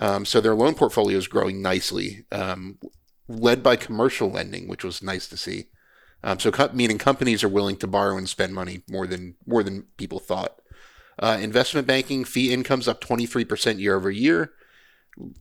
Um, 0.00 0.24
so 0.24 0.40
their 0.40 0.56
loan 0.56 0.74
portfolio 0.74 1.16
is 1.16 1.28
growing 1.28 1.62
nicely, 1.62 2.24
um, 2.32 2.78
led 3.28 3.62
by 3.62 3.76
commercial 3.76 4.30
lending, 4.30 4.66
which 4.66 4.82
was 4.82 5.02
nice 5.02 5.28
to 5.28 5.36
see. 5.36 5.66
Um, 6.24 6.40
so 6.40 6.50
co- 6.50 6.70
meaning 6.72 6.98
companies 6.98 7.44
are 7.44 7.48
willing 7.48 7.76
to 7.76 7.86
borrow 7.86 8.16
and 8.16 8.28
spend 8.28 8.54
money 8.54 8.82
more 8.88 9.06
than 9.06 9.36
more 9.46 9.62
than 9.62 9.86
people 9.96 10.18
thought. 10.18 10.60
Uh, 11.20 11.38
investment 11.40 11.86
banking 11.86 12.24
fee 12.24 12.52
income's 12.52 12.88
up 12.88 13.00
23% 13.00 13.78
year 13.78 13.94
over 13.94 14.10
year. 14.10 14.52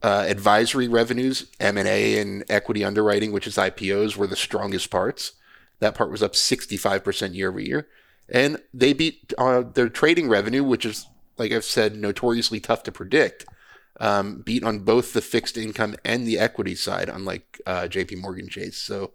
Uh, 0.02 0.26
advisory 0.28 0.88
revenues, 0.88 1.52
M&A 1.60 2.20
and 2.20 2.44
equity 2.50 2.84
underwriting, 2.84 3.32
which 3.32 3.46
is 3.46 3.58
IPOs, 3.58 4.18
were 4.18 4.26
the 4.26 4.36
strongest 4.36 4.90
parts. 4.90 5.34
That 5.80 5.94
part 5.94 6.10
was 6.10 6.24
up 6.24 6.34
65% 6.34 7.36
year 7.36 7.50
over 7.50 7.60
year 7.60 7.88
and 8.30 8.62
they 8.74 8.94
beat 8.94 9.34
uh, 9.38 9.62
their 9.62 9.90
trading 9.90 10.30
revenue, 10.30 10.64
which 10.64 10.86
is, 10.86 11.08
like 11.38 11.52
I've 11.52 11.64
said, 11.64 11.96
notoriously 11.96 12.60
tough 12.60 12.84
to 12.84 12.92
predict. 12.92 13.46
Um, 14.00 14.42
beat 14.42 14.64
on 14.64 14.80
both 14.80 15.14
the 15.14 15.22
fixed 15.22 15.58
income 15.58 15.96
and 16.06 16.28
the 16.28 16.38
equity 16.38 16.76
side, 16.76 17.10
unlike 17.10 17.60
uh, 17.66 17.88
J.P. 17.88 18.18
Morgan 18.18 18.48
Chase. 18.48 18.78
So, 18.78 19.14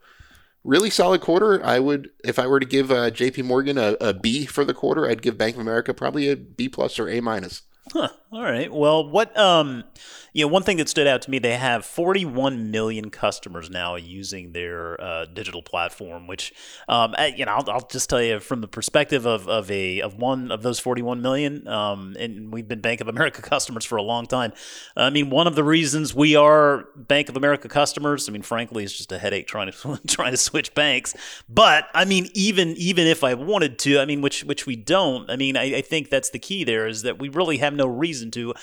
really 0.65 0.91
solid 0.91 1.21
quarter. 1.21 1.65
I 1.65 1.79
would, 1.79 2.11
if 2.25 2.39
I 2.39 2.49
were 2.49 2.59
to 2.59 2.67
give 2.67 2.91
uh, 2.91 3.11
J.P. 3.11 3.43
Morgan 3.43 3.79
a, 3.79 3.97
a 4.01 4.13
B 4.13 4.45
for 4.45 4.65
the 4.65 4.75
quarter, 4.75 5.09
I'd 5.09 5.23
give 5.23 5.39
Bank 5.39 5.55
of 5.55 5.61
America 5.61 5.95
probably 5.95 6.29
a 6.29 6.37
B 6.37 6.69
plus 6.69 6.99
or 6.99 7.09
A 7.09 7.21
minus. 7.21 7.63
Huh. 7.93 8.09
All 8.33 8.43
right. 8.43 8.73
Well, 8.73 9.09
what 9.09 9.37
um, 9.37 9.85
you 10.33 10.45
know, 10.45 10.49
one 10.49 10.63
thing 10.63 10.79
that 10.79 10.89
stood 10.89 11.07
out 11.07 11.21
to 11.23 11.31
me, 11.31 11.39
they 11.39 11.57
have 11.57 11.85
41 11.85 12.71
million 12.71 13.11
customers 13.11 13.69
now 13.69 13.97
using 13.97 14.53
their 14.53 14.99
uh, 15.01 15.27
digital 15.27 15.63
platform. 15.63 16.27
Which, 16.27 16.55
um, 16.89 17.15
you 17.37 17.45
know, 17.45 17.53
I'll, 17.53 17.71
I'll, 17.71 17.87
just 17.87 18.09
tell 18.09 18.23
you 18.23 18.41
from 18.41 18.63
the 18.63 18.69
perspective 18.69 19.27
of, 19.27 19.47
of 19.49 19.71
a 19.71 20.01
of 20.01 20.15
one 20.17 20.51
of 20.51 20.63
those 20.63 20.79
41 20.79 21.21
million, 21.21 21.69
um, 21.69 22.17
and 22.19 22.51
we've 22.51 22.67
been 22.67 22.81
Bank 22.81 23.01
of 23.03 23.09
America 23.09 23.43
customers 23.43 23.85
for 23.85 23.97
a 23.97 24.03
long 24.03 24.27
time. 24.27 24.53
I 24.97 25.11
mean, 25.11 25.29
one 25.29 25.47
of 25.47 25.55
the 25.55 25.65
reasons 25.65 26.15
we 26.15 26.35
are 26.35 26.87
Bank 26.97 27.29
of 27.29 27.37
America 27.37 27.69
customers, 27.69 28.29
I 28.29 28.33
mean, 28.33 28.43
frankly, 28.43 28.85
it's 28.85 28.97
just 28.97 29.13
a 29.13 29.19
headache 29.19 29.47
trying 29.47 29.71
to 29.71 30.01
trying 30.07 30.31
to 30.31 30.39
switch 30.39 30.75
banks. 30.75 31.15
But 31.49 31.89
I 31.95 32.07
mean, 32.07 32.29
even 32.33 32.71
even 32.79 33.07
if 33.07 33.23
I 33.23 33.35
wanted 33.35 33.79
to, 33.81 33.99
I 33.99 34.07
mean, 34.07 34.23
which 34.23 34.45
which 34.45 34.67
we 34.67 34.77
don't. 34.77 35.31
I 35.31 35.37
mean, 35.37 35.59
I, 35.59 35.77
I 35.77 35.81
think 35.83 36.09
that's 36.09 36.31
the 36.31 36.39
key. 36.39 36.65
There 36.65 36.87
is 36.87 37.03
that 37.03 37.19
we 37.19 37.29
really 37.29 37.59
have 37.59 37.75
no 37.75 37.87
reason 37.87 38.31
to 38.33 38.55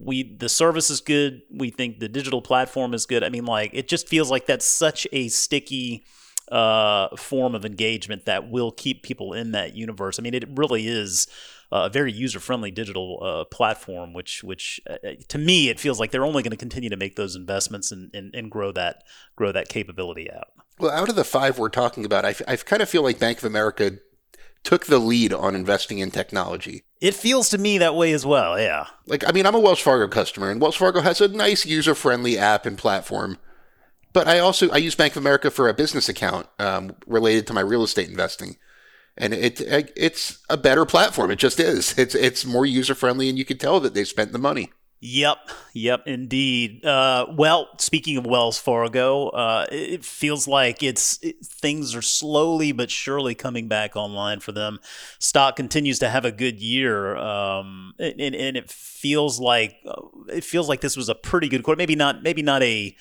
we 0.00 0.36
the 0.36 0.48
service 0.48 0.90
is 0.90 1.00
good. 1.00 1.42
We 1.50 1.70
think 1.70 2.00
the 2.00 2.08
digital 2.08 2.42
platform 2.42 2.94
is 2.94 3.06
good. 3.06 3.24
I 3.24 3.28
mean 3.28 3.44
like 3.44 3.70
it 3.72 3.88
just 3.88 4.08
feels 4.08 4.30
like 4.30 4.46
that's 4.46 4.66
such 4.66 5.06
a 5.12 5.28
sticky 5.28 6.04
uh, 6.50 7.16
form 7.16 7.54
of 7.54 7.64
engagement 7.64 8.26
that 8.26 8.50
will 8.50 8.72
keep 8.72 9.02
people 9.02 9.32
in 9.32 9.52
that 9.52 9.74
universe. 9.74 10.18
I 10.18 10.22
mean 10.22 10.34
it 10.34 10.44
really 10.56 10.86
is 10.86 11.26
a 11.72 11.88
very 11.88 12.12
user 12.12 12.38
friendly 12.38 12.70
digital 12.70 13.18
uh, 13.22 13.44
platform, 13.44 14.12
which 14.12 14.44
which 14.44 14.80
uh, 14.88 14.96
to 15.28 15.38
me 15.38 15.70
it 15.70 15.80
feels 15.80 15.98
like 15.98 16.10
they're 16.10 16.24
only 16.24 16.42
going 16.42 16.50
to 16.50 16.56
continue 16.56 16.90
to 16.90 16.96
make 16.96 17.16
those 17.16 17.34
investments 17.34 17.90
and, 17.90 18.10
and, 18.14 18.34
and 18.34 18.50
grow 18.50 18.72
that 18.72 19.04
grow 19.36 19.52
that 19.52 19.68
capability 19.68 20.30
out. 20.30 20.48
Well, 20.78 20.90
out 20.90 21.08
of 21.08 21.16
the 21.16 21.24
five 21.24 21.58
we're 21.58 21.68
talking 21.68 22.04
about, 22.04 22.24
I, 22.24 22.34
I 22.46 22.56
kind 22.56 22.82
of 22.82 22.88
feel 22.88 23.02
like 23.02 23.18
Bank 23.18 23.38
of 23.38 23.44
America 23.44 23.92
took 24.62 24.86
the 24.86 24.98
lead 24.98 25.32
on 25.32 25.54
investing 25.54 25.98
in 25.98 26.10
technology. 26.10 26.84
It 27.00 27.14
feels 27.14 27.48
to 27.50 27.58
me 27.58 27.78
that 27.78 27.96
way 27.96 28.12
as 28.12 28.24
well. 28.24 28.58
Yeah. 28.58 28.86
Like, 29.06 29.28
I 29.28 29.32
mean, 29.32 29.44
I'm 29.44 29.54
a 29.54 29.60
Wells 29.60 29.80
Fargo 29.80 30.08
customer, 30.08 30.50
and 30.50 30.60
Wells 30.60 30.76
Fargo 30.76 31.00
has 31.00 31.20
a 31.20 31.28
nice 31.28 31.66
user 31.66 31.94
friendly 31.94 32.38
app 32.38 32.64
and 32.64 32.78
platform. 32.78 33.38
But 34.12 34.28
I 34.28 34.38
also 34.38 34.70
I 34.70 34.76
use 34.76 34.94
Bank 34.94 35.14
of 35.14 35.22
America 35.22 35.50
for 35.50 35.68
a 35.68 35.74
business 35.74 36.08
account 36.08 36.46
um, 36.58 36.94
related 37.06 37.46
to 37.46 37.54
my 37.54 37.62
real 37.62 37.82
estate 37.82 38.10
investing, 38.10 38.56
and 39.16 39.32
it 39.32 39.60
it's 39.96 40.38
a 40.50 40.56
better 40.56 40.84
platform. 40.84 41.30
It 41.30 41.36
just 41.36 41.58
is. 41.58 41.98
It's 41.98 42.14
it's 42.14 42.44
more 42.44 42.66
user 42.66 42.94
friendly, 42.94 43.30
and 43.30 43.38
you 43.38 43.46
can 43.46 43.56
tell 43.56 43.80
that 43.80 43.94
they 43.94 44.04
spent 44.04 44.32
the 44.32 44.38
money. 44.38 44.70
Yep, 45.04 45.50
yep, 45.72 46.06
indeed. 46.06 46.86
Uh, 46.86 47.26
well, 47.36 47.70
speaking 47.78 48.16
of 48.18 48.24
Wells 48.24 48.60
Fargo, 48.60 49.30
uh, 49.30 49.66
it 49.72 50.04
feels 50.04 50.46
like 50.46 50.80
it's 50.80 51.18
it, 51.22 51.44
things 51.44 51.96
are 51.96 52.02
slowly 52.02 52.70
but 52.70 52.88
surely 52.88 53.34
coming 53.34 53.66
back 53.66 53.96
online 53.96 54.38
for 54.38 54.52
them. 54.52 54.78
Stock 55.18 55.56
continues 55.56 55.98
to 55.98 56.08
have 56.08 56.24
a 56.24 56.30
good 56.30 56.60
year, 56.60 57.16
um, 57.16 57.94
and, 57.98 58.20
and 58.20 58.56
it 58.56 58.70
feels 58.70 59.40
like 59.40 59.74
uh, 59.88 60.02
it 60.28 60.44
feels 60.44 60.68
like 60.68 60.82
this 60.82 60.96
was 60.96 61.08
a 61.08 61.16
pretty 61.16 61.48
good 61.48 61.64
quarter. 61.64 61.78
Maybe 61.78 61.96
not, 61.96 62.22
maybe 62.22 62.42
not 62.42 62.62
a 62.62 62.96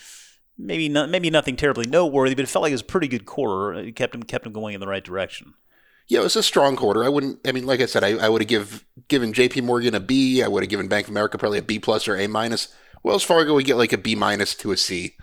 maybe 0.58 0.89
not 0.89 1.12
maybe 1.12 1.29
nothing 1.29 1.55
terribly 1.55 1.86
noteworthy, 1.86 2.34
but 2.34 2.41
it 2.41 2.50
felt 2.50 2.63
like 2.63 2.72
it 2.72 2.74
was 2.74 2.81
a 2.81 2.86
pretty 2.86 3.10
good 3.10 3.27
quarter. 3.27 3.75
It 3.75 3.96
kept 3.96 4.15
him 4.15 4.24
kept 4.24 4.48
him 4.48 4.53
going 4.53 4.74
in 4.74 4.79
the 4.79 4.88
right 4.88 5.03
direction. 5.03 5.53
Yeah, 6.08 6.20
it 6.20 6.24
was 6.24 6.36
a 6.36 6.43
strong 6.43 6.75
quarter. 6.75 7.03
I 7.03 7.10
wouldn't. 7.10 7.39
I 7.48 7.51
mean, 7.51 7.65
like 7.65 7.79
I 7.79 7.86
said, 7.86 8.03
I, 8.03 8.17
I 8.17 8.29
would 8.29 8.41
have 8.41 8.50
give 8.50 8.86
given 9.08 9.34
J.P. 9.34 9.62
Morgan 9.62 9.96
a 9.96 10.00
B. 10.00 10.43
I 10.43 10.48
would 10.48 10.63
have 10.63 10.70
given 10.70 10.88
Bank 10.88 11.08
of 11.08 11.12
America 11.12 11.38
probably 11.38 11.60
a 11.60 11.63
B 11.63 11.79
plus 11.79 12.08
or 12.08 12.17
A 12.17 12.27
minus. 12.27 12.67
Wells 13.03 13.24
Fargo 13.24 13.53
would 13.53 13.65
get 13.65 13.77
like 13.77 13.93
a 13.93 13.98
B 13.98 14.15
minus 14.15 14.55
to 14.55 14.72
a 14.72 14.77
C. 14.77 15.15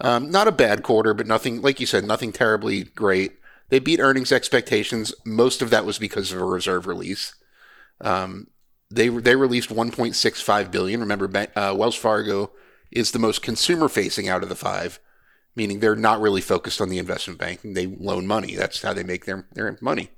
Um, 0.00 0.30
not 0.30 0.48
a 0.48 0.52
bad 0.52 0.82
quarter, 0.82 1.14
but 1.14 1.26
nothing 1.26 1.62
like 1.62 1.80
you 1.80 1.86
said, 1.86 2.04
nothing 2.04 2.32
terribly 2.32 2.84
great. 2.84 3.38
They 3.68 3.78
beat 3.78 4.00
earnings 4.00 4.32
expectations. 4.32 5.14
Most 5.24 5.62
of 5.62 5.70
that 5.70 5.86
was 5.86 5.98
because 5.98 6.32
of 6.32 6.40
a 6.40 6.44
reserve 6.44 6.86
release. 6.86 7.34
Um, 8.00 8.48
they 8.90 9.08
they 9.08 9.36
released 9.36 9.70
1.65 9.70 10.70
billion. 10.70 11.00
Remember, 11.00 11.30
uh, 11.56 11.74
Wells 11.76 11.96
Fargo 11.96 12.52
is 12.90 13.12
the 13.12 13.18
most 13.18 13.42
consumer 13.42 13.88
facing 13.88 14.28
out 14.28 14.42
of 14.42 14.48
the 14.48 14.54
five, 14.54 15.00
meaning 15.54 15.80
they're 15.80 15.96
not 15.96 16.20
really 16.20 16.40
focused 16.40 16.80
on 16.80 16.88
the 16.88 16.98
investment 16.98 17.38
banking. 17.38 17.74
They 17.74 17.86
loan 17.86 18.26
money. 18.26 18.54
That's 18.54 18.82
how 18.82 18.92
they 18.92 19.02
make 19.02 19.24
their, 19.24 19.46
their 19.52 19.76
money. 19.80 20.10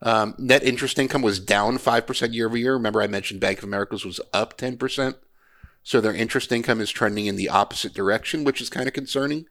Um, 0.00 0.34
net 0.36 0.64
interest 0.64 0.98
income 0.98 1.22
was 1.22 1.38
down 1.38 1.78
5% 1.78 2.34
year 2.34 2.46
over 2.46 2.56
year. 2.56 2.74
Remember, 2.74 3.00
I 3.00 3.06
mentioned 3.06 3.40
Bank 3.40 3.58
of 3.58 3.64
America's 3.64 4.04
was 4.04 4.20
up 4.32 4.58
10%. 4.58 5.14
So 5.84 6.00
their 6.00 6.14
interest 6.14 6.52
income 6.52 6.80
is 6.80 6.90
trending 6.90 7.26
in 7.26 7.36
the 7.36 7.48
opposite 7.48 7.94
direction, 7.94 8.44
which 8.44 8.60
is 8.60 8.68
kind 8.68 8.86
of 8.86 8.94
concerning. 8.94 9.46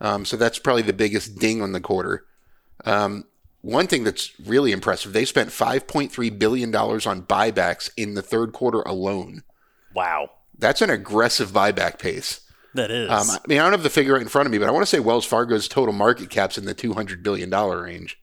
Um, 0.00 0.24
so 0.24 0.36
that's 0.36 0.58
probably 0.58 0.82
the 0.82 0.92
biggest 0.92 1.38
ding 1.38 1.62
on 1.62 1.72
the 1.72 1.80
quarter. 1.80 2.24
Um, 2.84 3.24
one 3.62 3.86
thing 3.86 4.04
that's 4.04 4.32
really 4.40 4.70
impressive, 4.70 5.12
they 5.12 5.24
spent 5.24 5.50
$5.3 5.50 6.38
billion 6.38 6.74
on 6.74 7.22
buybacks 7.22 7.90
in 7.96 8.14
the 8.14 8.22
third 8.22 8.52
quarter 8.52 8.82
alone. 8.82 9.42
Wow. 9.94 10.30
That's 10.58 10.82
an 10.82 10.90
aggressive 10.90 11.50
buyback 11.50 11.98
pace. 11.98 12.40
That 12.76 12.90
is. 12.90 13.10
Um, 13.10 13.28
I 13.30 13.38
mean, 13.48 13.58
I 13.58 13.62
don't 13.62 13.72
have 13.72 13.82
the 13.82 13.90
figure 13.90 14.14
right 14.14 14.22
in 14.22 14.28
front 14.28 14.46
of 14.46 14.52
me, 14.52 14.58
but 14.58 14.68
I 14.68 14.70
want 14.70 14.82
to 14.82 14.86
say 14.86 15.00
Wells 15.00 15.24
Fargo's 15.26 15.68
total 15.68 15.92
market 15.92 16.30
cap's 16.30 16.56
in 16.58 16.64
the 16.64 16.74
two 16.74 16.94
hundred 16.94 17.22
billion 17.22 17.50
dollar 17.50 17.82
range. 17.82 18.18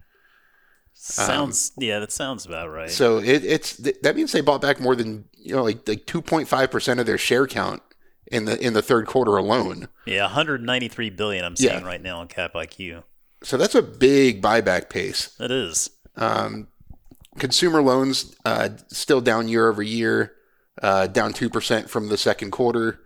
Sounds 0.93 1.71
um, 1.77 1.83
yeah, 1.83 1.99
that 1.99 2.11
sounds 2.11 2.45
about 2.45 2.69
right. 2.69 2.89
So 2.89 3.17
it, 3.17 3.43
it's 3.43 3.77
that 3.77 4.15
means 4.15 4.31
they 4.31 4.41
bought 4.41 4.61
back 4.61 4.79
more 4.79 4.95
than 4.95 5.25
you 5.33 5.55
know 5.55 5.63
like 5.63 5.87
like 5.87 6.05
two 6.05 6.21
point 6.21 6.47
five 6.47 6.71
percent 6.71 6.99
of 6.99 7.05
their 7.05 7.17
share 7.17 7.47
count 7.47 7.81
in 8.27 8.45
the 8.45 8.59
in 8.59 8.73
the 8.73 8.81
third 8.81 9.05
quarter 9.07 9.35
alone. 9.37 9.89
Yeah, 10.05 10.23
193 10.23 11.09
billion. 11.09 11.45
I'm 11.45 11.55
seeing 11.55 11.79
yeah. 11.79 11.85
right 11.85 12.01
now 12.01 12.19
on 12.19 12.27
Cap 12.27 12.53
IQ. 12.53 13.03
So 13.43 13.57
that's 13.57 13.75
a 13.75 13.81
big 13.81 14.41
buyback 14.41 14.89
pace. 14.89 15.27
That 15.39 15.51
is. 15.51 15.89
Um, 16.15 16.67
consumer 17.37 17.81
loans 17.81 18.35
uh, 18.45 18.69
still 18.87 19.19
down 19.19 19.47
year 19.47 19.67
over 19.67 19.81
year 19.81 20.33
uh, 20.81 21.07
down 21.07 21.33
2% 21.33 21.89
from 21.89 22.09
the 22.09 22.17
second 22.17 22.51
quarter. 22.51 22.99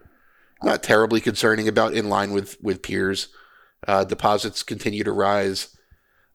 Not 0.64 0.84
terribly 0.84 1.22
concerning 1.22 1.68
about 1.68 1.94
in 1.94 2.10
line 2.10 2.32
with, 2.32 2.58
with 2.62 2.82
peers. 2.82 3.28
Uh, 3.88 4.04
deposits 4.04 4.64
continue 4.64 5.04
to 5.04 5.12
rise. 5.12 5.78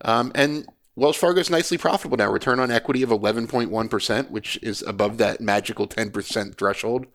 Um, 0.04 0.32
and 0.34 0.66
Wells 0.94 1.16
Fargo 1.16 1.40
is 1.40 1.50
nicely 1.50 1.78
profitable 1.78 2.16
now. 2.16 2.30
Return 2.30 2.60
on 2.60 2.70
equity 2.70 3.02
of 3.02 3.10
11.1%, 3.10 4.30
which 4.30 4.58
is 4.62 4.82
above 4.82 5.18
that 5.18 5.40
magical 5.40 5.88
10% 5.88 6.56
threshold. 6.56 7.06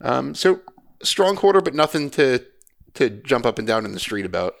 Um, 0.00 0.34
so 0.34 0.60
strong 1.02 1.36
quarter, 1.36 1.60
but 1.60 1.74
nothing 1.74 2.10
to 2.10 2.44
to 2.94 3.10
jump 3.10 3.44
up 3.44 3.58
and 3.58 3.68
down 3.68 3.84
in 3.84 3.92
the 3.92 4.00
street 4.00 4.24
about. 4.24 4.54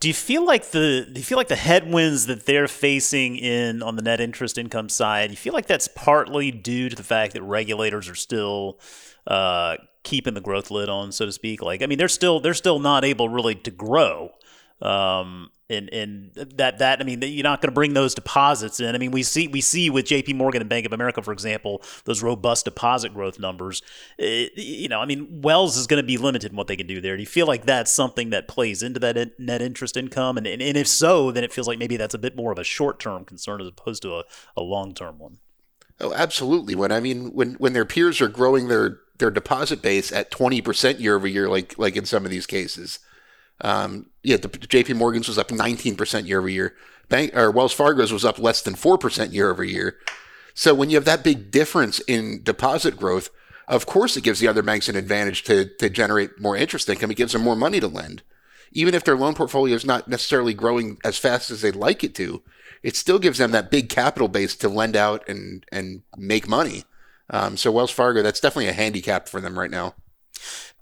Do 0.00 0.08
you 0.08 0.14
feel 0.14 0.44
like 0.44 0.70
the 0.70 1.06
do 1.12 1.20
you 1.20 1.24
feel 1.24 1.38
like 1.38 1.48
the 1.48 1.56
headwinds 1.56 2.26
that 2.26 2.46
they're 2.46 2.68
facing 2.68 3.36
in 3.36 3.82
on 3.82 3.96
the 3.96 4.02
net 4.02 4.20
interest 4.20 4.58
income 4.58 4.88
side? 4.88 5.30
You 5.30 5.36
feel 5.36 5.52
like 5.52 5.66
that's 5.66 5.88
partly 5.88 6.50
due 6.50 6.88
to 6.88 6.96
the 6.96 7.04
fact 7.04 7.34
that 7.34 7.42
regulators 7.42 8.08
are 8.08 8.16
still 8.16 8.80
uh, 9.26 9.76
keeping 10.02 10.34
the 10.34 10.40
growth 10.40 10.70
lid 10.70 10.88
on, 10.88 11.12
so 11.12 11.26
to 11.26 11.32
speak. 11.32 11.62
Like, 11.62 11.82
I 11.82 11.86
mean, 11.86 11.98
they're 11.98 12.08
still 12.08 12.40
they're 12.40 12.54
still 12.54 12.78
not 12.78 13.04
able 13.04 13.28
really 13.28 13.54
to 13.54 13.70
grow. 13.70 14.32
Um, 14.80 15.50
and 15.70 15.88
and 15.92 16.34
that 16.34 16.78
that 16.78 17.00
I 17.00 17.04
mean 17.04 17.22
you're 17.22 17.42
not 17.42 17.60
going 17.60 17.70
to 17.70 17.74
bring 17.74 17.94
those 17.94 18.14
deposits 18.14 18.78
in. 18.78 18.94
I 18.94 18.98
mean 18.98 19.10
we 19.10 19.22
see 19.22 19.48
we 19.48 19.60
see 19.60 19.90
with 19.90 20.04
J.P. 20.06 20.34
Morgan 20.34 20.60
and 20.60 20.68
Bank 20.68 20.86
of 20.86 20.92
America, 20.92 21.22
for 21.22 21.32
example, 21.32 21.82
those 22.04 22.22
robust 22.22 22.66
deposit 22.66 23.14
growth 23.14 23.38
numbers. 23.38 23.82
It, 24.18 24.52
you 24.56 24.88
know, 24.88 25.00
I 25.00 25.06
mean 25.06 25.40
Wells 25.40 25.76
is 25.76 25.86
going 25.86 26.02
to 26.02 26.06
be 26.06 26.18
limited 26.18 26.50
in 26.50 26.56
what 26.56 26.66
they 26.66 26.76
can 26.76 26.86
do 26.86 27.00
there. 27.00 27.16
Do 27.16 27.22
you 27.22 27.26
feel 27.26 27.46
like 27.46 27.64
that's 27.64 27.92
something 27.92 28.30
that 28.30 28.48
plays 28.48 28.82
into 28.82 29.00
that 29.00 29.38
net 29.38 29.62
interest 29.62 29.96
income? 29.96 30.36
And 30.36 30.46
and, 30.46 30.60
and 30.60 30.76
if 30.76 30.86
so, 30.86 31.30
then 31.30 31.44
it 31.44 31.52
feels 31.52 31.66
like 31.66 31.78
maybe 31.78 31.96
that's 31.96 32.14
a 32.14 32.18
bit 32.18 32.36
more 32.36 32.52
of 32.52 32.58
a 32.58 32.64
short 32.64 33.00
term 33.00 33.24
concern 33.24 33.60
as 33.60 33.68
opposed 33.68 34.02
to 34.02 34.16
a, 34.16 34.24
a 34.56 34.62
long 34.62 34.94
term 34.94 35.18
one. 35.18 35.38
Oh, 36.00 36.12
absolutely. 36.12 36.74
When 36.74 36.92
I 36.92 37.00
mean 37.00 37.32
when 37.32 37.54
when 37.54 37.72
their 37.72 37.84
peers 37.84 38.20
are 38.20 38.28
growing 38.28 38.68
their 38.68 38.98
their 39.22 39.30
deposit 39.30 39.80
base 39.80 40.12
at 40.12 40.30
twenty 40.30 40.60
percent 40.60 41.00
year 41.00 41.16
over 41.16 41.26
year, 41.26 41.48
like 41.48 41.78
like 41.78 41.96
in 41.96 42.04
some 42.04 42.24
of 42.24 42.30
these 42.30 42.46
cases 42.46 42.98
um, 43.62 44.06
yeah, 44.22 44.36
the, 44.36 44.48
J.P. 44.48 44.94
Morgan's 44.94 45.28
was 45.28 45.38
up 45.38 45.48
19% 45.48 46.26
year 46.26 46.38
over 46.38 46.48
year. 46.48 46.74
Bank 47.08 47.34
or 47.36 47.50
Wells 47.50 47.72
Fargo's 47.72 48.12
was 48.12 48.24
up 48.24 48.38
less 48.38 48.62
than 48.62 48.74
4% 48.74 49.32
year 49.32 49.50
over 49.50 49.64
year. 49.64 49.98
So 50.54 50.74
when 50.74 50.90
you 50.90 50.96
have 50.96 51.04
that 51.04 51.24
big 51.24 51.50
difference 51.50 52.00
in 52.00 52.42
deposit 52.42 52.96
growth, 52.96 53.30
of 53.68 53.86
course 53.86 54.16
it 54.16 54.24
gives 54.24 54.40
the 54.40 54.48
other 54.48 54.62
banks 54.62 54.88
an 54.88 54.96
advantage 54.96 55.44
to 55.44 55.64
to 55.76 55.88
generate 55.88 56.40
more 56.40 56.56
interest 56.56 56.88
income. 56.88 57.10
It 57.10 57.16
gives 57.16 57.32
them 57.32 57.42
more 57.42 57.56
money 57.56 57.80
to 57.80 57.88
lend. 57.88 58.22
Even 58.72 58.94
if 58.94 59.04
their 59.04 59.16
loan 59.16 59.34
portfolio 59.34 59.74
is 59.74 59.84
not 59.84 60.08
necessarily 60.08 60.52
growing 60.52 60.98
as 61.04 61.18
fast 61.18 61.50
as 61.50 61.62
they'd 61.62 61.76
like 61.76 62.02
it 62.02 62.14
to, 62.16 62.42
it 62.82 62.96
still 62.96 63.18
gives 63.18 63.38
them 63.38 63.50
that 63.52 63.70
big 63.70 63.88
capital 63.88 64.28
base 64.28 64.56
to 64.56 64.68
lend 64.68 64.96
out 64.96 65.26
and 65.28 65.64
and 65.72 66.02
make 66.16 66.48
money. 66.48 66.84
Um, 67.32 67.56
so 67.56 67.72
Wells 67.72 67.90
Fargo, 67.90 68.22
that's 68.22 68.40
definitely 68.40 68.68
a 68.68 68.74
handicap 68.74 69.28
for 69.28 69.40
them 69.40 69.58
right 69.58 69.70
now. 69.70 69.94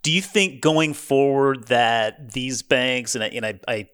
Do 0.02 0.10
you 0.10 0.20
think 0.20 0.60
going 0.60 0.94
forward 0.94 1.68
that 1.68 2.32
these 2.32 2.62
banks 2.62 3.14
and 3.14 3.24
I, 3.24 3.28
and 3.28 3.46
I, 3.46 3.60
I 3.68 3.88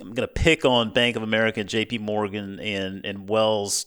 I'm 0.00 0.12
going 0.12 0.26
to 0.26 0.32
pick 0.32 0.64
on 0.64 0.92
Bank 0.92 1.16
of 1.16 1.22
America, 1.22 1.62
J.P. 1.64 1.98
Morgan, 1.98 2.58
and 2.60 3.04
and 3.04 3.28
Wells 3.28 3.86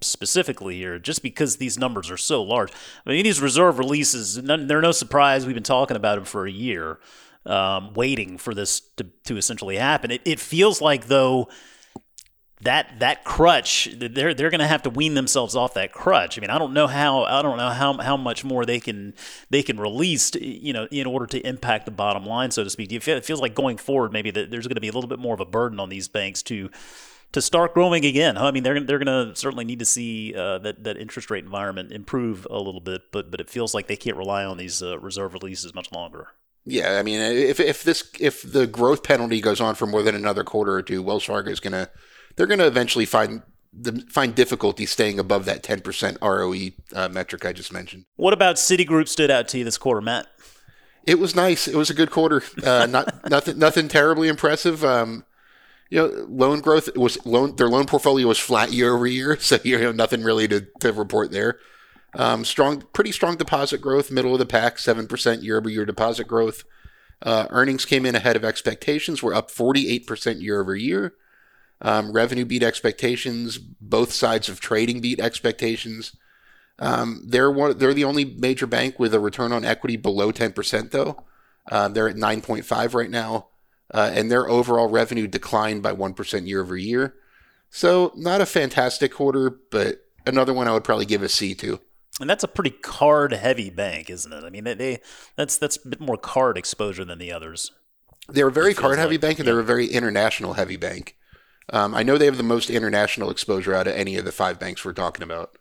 specifically 0.00 0.76
here, 0.76 0.98
just 0.98 1.22
because 1.22 1.56
these 1.56 1.78
numbers 1.78 2.10
are 2.10 2.16
so 2.16 2.42
large. 2.42 2.70
I 3.06 3.10
mean, 3.10 3.24
these 3.24 3.40
reserve 3.40 3.78
releases, 3.78 4.34
they're 4.34 4.80
no 4.80 4.92
surprise. 4.92 5.46
We've 5.46 5.54
been 5.54 5.62
talking 5.62 5.96
about 5.96 6.16
them 6.16 6.24
for 6.24 6.46
a 6.46 6.50
year, 6.50 6.98
um, 7.46 7.94
waiting 7.94 8.38
for 8.38 8.54
this 8.54 8.80
to, 8.96 9.06
to 9.24 9.36
essentially 9.36 9.76
happen. 9.76 10.10
It, 10.10 10.22
it 10.24 10.40
feels 10.40 10.80
like, 10.80 11.06
though, 11.06 11.48
that 12.64 12.98
that 12.98 13.24
crutch 13.24 13.88
they're 13.96 14.34
they're 14.34 14.50
going 14.50 14.60
to 14.60 14.66
have 14.66 14.82
to 14.82 14.90
wean 14.90 15.14
themselves 15.14 15.54
off 15.54 15.74
that 15.74 15.92
crutch. 15.92 16.36
I 16.36 16.40
mean, 16.40 16.50
I 16.50 16.58
don't 16.58 16.72
know 16.72 16.86
how 16.86 17.24
I 17.24 17.42
don't 17.42 17.56
know 17.56 17.70
how 17.70 17.96
how 17.98 18.16
much 18.16 18.44
more 18.44 18.66
they 18.66 18.80
can 18.80 19.14
they 19.50 19.62
can 19.62 19.78
release, 19.78 20.30
to, 20.30 20.44
you 20.44 20.72
know, 20.72 20.88
in 20.90 21.06
order 21.06 21.26
to 21.26 21.46
impact 21.46 21.84
the 21.84 21.90
bottom 21.92 22.26
line, 22.26 22.50
so 22.50 22.64
to 22.64 22.70
speak. 22.70 22.92
It 22.92 23.24
feels 23.24 23.40
like 23.40 23.54
going 23.54 23.76
forward, 23.76 24.12
maybe 24.12 24.30
that 24.32 24.50
there's 24.50 24.66
going 24.66 24.76
to 24.76 24.80
be 24.80 24.88
a 24.88 24.92
little 24.92 25.08
bit 25.08 25.18
more 25.18 25.34
of 25.34 25.40
a 25.40 25.46
burden 25.46 25.78
on 25.78 25.88
these 25.88 26.08
banks 26.08 26.42
to 26.44 26.70
to 27.32 27.42
start 27.42 27.74
growing 27.74 28.04
again. 28.04 28.38
I 28.38 28.50
mean, 28.50 28.62
they're 28.62 28.80
they're 28.80 29.02
going 29.02 29.28
to 29.28 29.36
certainly 29.36 29.64
need 29.64 29.80
to 29.80 29.84
see 29.84 30.34
uh, 30.34 30.58
that 30.58 30.84
that 30.84 30.96
interest 30.96 31.30
rate 31.30 31.44
environment 31.44 31.92
improve 31.92 32.46
a 32.50 32.58
little 32.58 32.80
bit, 32.80 33.02
but 33.12 33.30
but 33.30 33.40
it 33.40 33.50
feels 33.50 33.74
like 33.74 33.88
they 33.88 33.96
can't 33.96 34.16
rely 34.16 34.44
on 34.44 34.56
these 34.56 34.82
uh, 34.82 34.98
reserve 34.98 35.34
releases 35.34 35.74
much 35.74 35.92
longer. 35.92 36.28
Yeah, 36.64 36.98
I 36.98 37.02
mean, 37.02 37.20
if 37.20 37.60
if 37.60 37.82
this 37.82 38.10
if 38.18 38.40
the 38.40 38.66
growth 38.66 39.02
penalty 39.02 39.40
goes 39.40 39.60
on 39.60 39.74
for 39.74 39.86
more 39.86 40.02
than 40.02 40.14
another 40.14 40.44
quarter 40.44 40.72
or 40.72 40.82
two, 40.82 41.02
Wells 41.02 41.24
Fargo 41.24 41.50
is 41.50 41.60
going 41.60 41.72
to 41.72 41.90
they're 42.36 42.46
going 42.46 42.58
to 42.58 42.66
eventually 42.66 43.04
find 43.04 43.42
the, 43.72 44.04
find 44.08 44.34
difficulty 44.34 44.86
staying 44.86 45.18
above 45.18 45.44
that 45.46 45.62
10% 45.62 46.18
ROE 46.22 46.98
uh, 46.98 47.08
metric 47.08 47.44
I 47.44 47.52
just 47.52 47.72
mentioned. 47.72 48.04
What 48.16 48.32
about 48.32 48.56
Citigroup 48.56 49.08
stood 49.08 49.30
out 49.30 49.48
to 49.48 49.58
you 49.58 49.64
this 49.64 49.78
quarter, 49.78 50.00
Matt? 50.00 50.26
It 51.06 51.18
was 51.18 51.34
nice. 51.34 51.68
It 51.68 51.74
was 51.74 51.90
a 51.90 51.94
good 51.94 52.10
quarter. 52.10 52.42
Uh, 52.62 52.86
not 52.90 53.28
nothing 53.30 53.58
nothing 53.58 53.88
terribly 53.88 54.28
impressive. 54.28 54.84
Um, 54.84 55.24
you 55.90 55.98
know, 55.98 56.26
loan 56.28 56.60
growth 56.60 56.88
was 56.96 57.24
loan. 57.26 57.56
Their 57.56 57.68
loan 57.68 57.86
portfolio 57.86 58.26
was 58.26 58.38
flat 58.38 58.72
year 58.72 58.94
over 58.94 59.06
year, 59.06 59.36
so 59.40 59.58
you 59.64 59.78
know 59.78 59.92
nothing 59.92 60.22
really 60.22 60.48
to, 60.48 60.66
to 60.80 60.92
report 60.92 61.30
there. 61.30 61.58
Um, 62.16 62.44
strong, 62.44 62.84
pretty 62.92 63.10
strong 63.10 63.36
deposit 63.36 63.78
growth, 63.78 64.10
middle 64.10 64.32
of 64.32 64.38
the 64.38 64.46
pack, 64.46 64.78
seven 64.78 65.06
percent 65.06 65.42
year 65.42 65.58
over 65.58 65.68
year 65.68 65.84
deposit 65.84 66.26
growth. 66.26 66.64
Uh, 67.20 67.46
earnings 67.50 67.84
came 67.84 68.06
in 68.06 68.14
ahead 68.14 68.36
of 68.36 68.44
expectations. 68.44 69.22
We're 69.22 69.34
up 69.34 69.50
forty 69.50 69.90
eight 69.90 70.06
percent 70.06 70.40
year 70.40 70.60
over 70.60 70.74
year. 70.74 71.14
Um, 71.80 72.12
revenue 72.12 72.44
beat 72.44 72.62
expectations. 72.62 73.58
Both 73.58 74.12
sides 74.12 74.48
of 74.48 74.60
trading 74.60 75.00
beat 75.00 75.20
expectations. 75.20 76.16
Um, 76.78 77.22
they're 77.26 77.50
one. 77.50 77.76
They're 77.78 77.94
the 77.94 78.04
only 78.04 78.24
major 78.24 78.66
bank 78.66 78.98
with 78.98 79.12
a 79.12 79.20
return 79.20 79.52
on 79.52 79.64
equity 79.64 79.96
below 79.96 80.32
ten 80.32 80.52
percent, 80.52 80.92
though. 80.92 81.24
Uh, 81.70 81.88
they're 81.88 82.08
at 82.08 82.16
nine 82.16 82.40
point 82.40 82.64
five 82.64 82.94
right 82.94 83.10
now, 83.10 83.48
uh, 83.92 84.10
and 84.12 84.30
their 84.30 84.48
overall 84.48 84.88
revenue 84.88 85.26
declined 85.26 85.82
by 85.82 85.92
one 85.92 86.14
percent 86.14 86.46
year 86.46 86.62
over 86.62 86.76
year. 86.76 87.14
So 87.70 88.12
not 88.16 88.40
a 88.40 88.46
fantastic 88.46 89.12
quarter, 89.12 89.50
but 89.70 90.06
another 90.26 90.54
one 90.54 90.68
I 90.68 90.72
would 90.72 90.84
probably 90.84 91.06
give 91.06 91.22
a 91.22 91.28
C 91.28 91.54
to. 91.56 91.80
And 92.20 92.30
that's 92.30 92.44
a 92.44 92.48
pretty 92.48 92.70
card 92.70 93.32
heavy 93.32 93.70
bank, 93.70 94.08
isn't 94.08 94.32
it? 94.32 94.44
I 94.44 94.50
mean, 94.50 94.64
they, 94.64 94.74
they 94.74 95.00
that's 95.36 95.56
that's 95.56 95.76
a 95.84 95.88
bit 95.88 96.00
more 96.00 96.16
card 96.16 96.56
exposure 96.56 97.04
than 97.04 97.18
the 97.18 97.32
others. 97.32 97.72
They're 98.28 98.48
a 98.48 98.52
very 98.52 98.74
card 98.74 98.98
heavy 98.98 99.14
like- 99.14 99.20
bank, 99.20 99.38
and 99.40 99.48
they're 99.48 99.60
a 99.60 99.64
very 99.64 99.86
international 99.86 100.54
heavy 100.54 100.76
bank. 100.76 101.16
Um, 101.70 101.94
I 101.94 102.02
know 102.02 102.18
they 102.18 102.26
have 102.26 102.36
the 102.36 102.42
most 102.42 102.70
international 102.70 103.30
exposure 103.30 103.74
out 103.74 103.86
of 103.86 103.94
any 103.94 104.16
of 104.16 104.24
the 104.24 104.32
five 104.32 104.58
banks 104.58 104.84
we're 104.84 104.92
talking 104.92 105.22
about. 105.22 105.56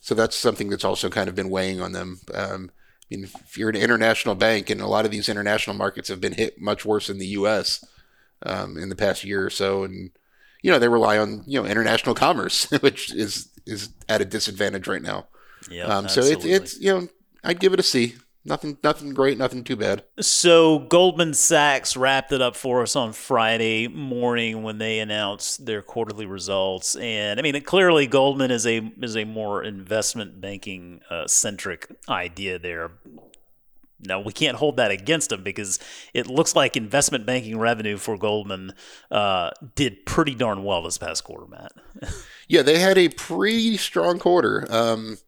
So 0.00 0.14
that's 0.14 0.36
something 0.36 0.70
that's 0.70 0.84
also 0.84 1.10
kind 1.10 1.28
of 1.28 1.34
been 1.34 1.50
weighing 1.50 1.80
on 1.80 1.92
them. 1.92 2.20
Um, 2.32 2.70
I 2.72 3.16
mean, 3.16 3.24
if 3.24 3.58
you're 3.58 3.68
an 3.68 3.76
international 3.76 4.34
bank, 4.34 4.70
and 4.70 4.80
a 4.80 4.86
lot 4.86 5.04
of 5.04 5.10
these 5.10 5.28
international 5.28 5.76
markets 5.76 6.08
have 6.08 6.20
been 6.20 6.32
hit 6.32 6.60
much 6.60 6.84
worse 6.84 7.08
than 7.08 7.18
the 7.18 7.26
U.S. 7.26 7.84
Um, 8.42 8.78
in 8.78 8.88
the 8.88 8.96
past 8.96 9.24
year 9.24 9.44
or 9.44 9.50
so, 9.50 9.84
and 9.84 10.10
you 10.62 10.70
know 10.70 10.78
they 10.78 10.88
rely 10.88 11.18
on 11.18 11.42
you 11.46 11.60
know 11.60 11.68
international 11.68 12.14
commerce, 12.14 12.70
which 12.80 13.12
is 13.12 13.48
is 13.66 13.90
at 14.08 14.20
a 14.20 14.24
disadvantage 14.24 14.86
right 14.88 15.02
now. 15.02 15.26
Yeah. 15.70 15.84
Um, 15.84 16.08
so 16.08 16.22
it's 16.22 16.44
it's 16.44 16.80
you 16.80 16.92
know 16.92 17.08
I'd 17.44 17.60
give 17.60 17.74
it 17.74 17.80
a 17.80 17.82
C. 17.82 18.14
Nothing 18.42 18.78
nothing 18.82 19.12
great, 19.12 19.36
nothing 19.36 19.64
too 19.64 19.76
bad. 19.76 20.02
So 20.18 20.78
Goldman 20.78 21.34
Sachs 21.34 21.94
wrapped 21.94 22.32
it 22.32 22.40
up 22.40 22.56
for 22.56 22.82
us 22.82 22.96
on 22.96 23.12
Friday 23.12 23.86
morning 23.86 24.62
when 24.62 24.78
they 24.78 24.98
announced 24.98 25.66
their 25.66 25.82
quarterly 25.82 26.24
results, 26.24 26.96
and 26.96 27.38
I 27.38 27.42
mean 27.42 27.60
clearly 27.62 28.06
Goldman 28.06 28.50
is 28.50 28.66
a 28.66 28.78
is 29.02 29.14
a 29.14 29.24
more 29.24 29.62
investment 29.62 30.40
banking 30.40 31.02
uh, 31.10 31.26
centric 31.26 31.94
idea 32.08 32.58
there. 32.58 32.92
Now 34.02 34.20
we 34.20 34.32
can't 34.32 34.56
hold 34.56 34.78
that 34.78 34.90
against 34.90 35.28
them 35.28 35.42
because 35.42 35.78
it 36.14 36.26
looks 36.26 36.56
like 36.56 36.78
investment 36.78 37.26
banking 37.26 37.58
revenue 37.58 37.98
for 37.98 38.16
Goldman 38.16 38.72
uh, 39.10 39.50
did 39.74 40.06
pretty 40.06 40.34
darn 40.34 40.64
well 40.64 40.80
this 40.82 40.96
past 40.96 41.24
quarter, 41.24 41.46
Matt. 41.46 41.72
Yeah, 42.48 42.62
they 42.62 42.80
had 42.80 42.98
a 42.98 43.08
pretty 43.10 43.76
strong 43.76 44.18
quarter. 44.18 44.66
Um, 44.68 45.18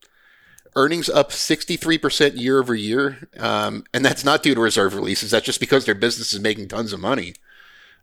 earnings 0.75 1.09
up 1.09 1.31
63% 1.31 2.39
year 2.39 2.59
over 2.59 2.75
year. 2.75 3.29
Um, 3.39 3.85
and 3.93 4.05
that's 4.05 4.25
not 4.25 4.43
due 4.43 4.55
to 4.55 4.61
reserve 4.61 4.95
releases. 4.95 5.31
That's 5.31 5.47
just 5.47 5.61
because 5.61 5.85
their 5.85 5.95
business 5.95 6.33
is 6.33 6.41
making 6.41 6.69
tons 6.69 6.93
of 6.93 7.01
money. 7.01 7.35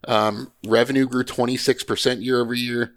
Um, 0.08 0.52
revenue 0.66 1.08
grew 1.08 1.24
26% 1.24 2.24
year 2.24 2.40
over 2.40 2.54
year. 2.54 2.94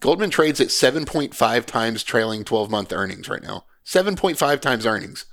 Goldman 0.00 0.30
trades 0.30 0.60
at 0.60 0.68
7.5 0.68 1.66
times 1.66 2.02
trailing 2.02 2.44
12 2.44 2.70
month 2.70 2.92
earnings 2.92 3.28
right 3.28 3.42
now. 3.42 3.64
7.5 3.84 4.60
times 4.60 4.86
earnings. 4.86 5.26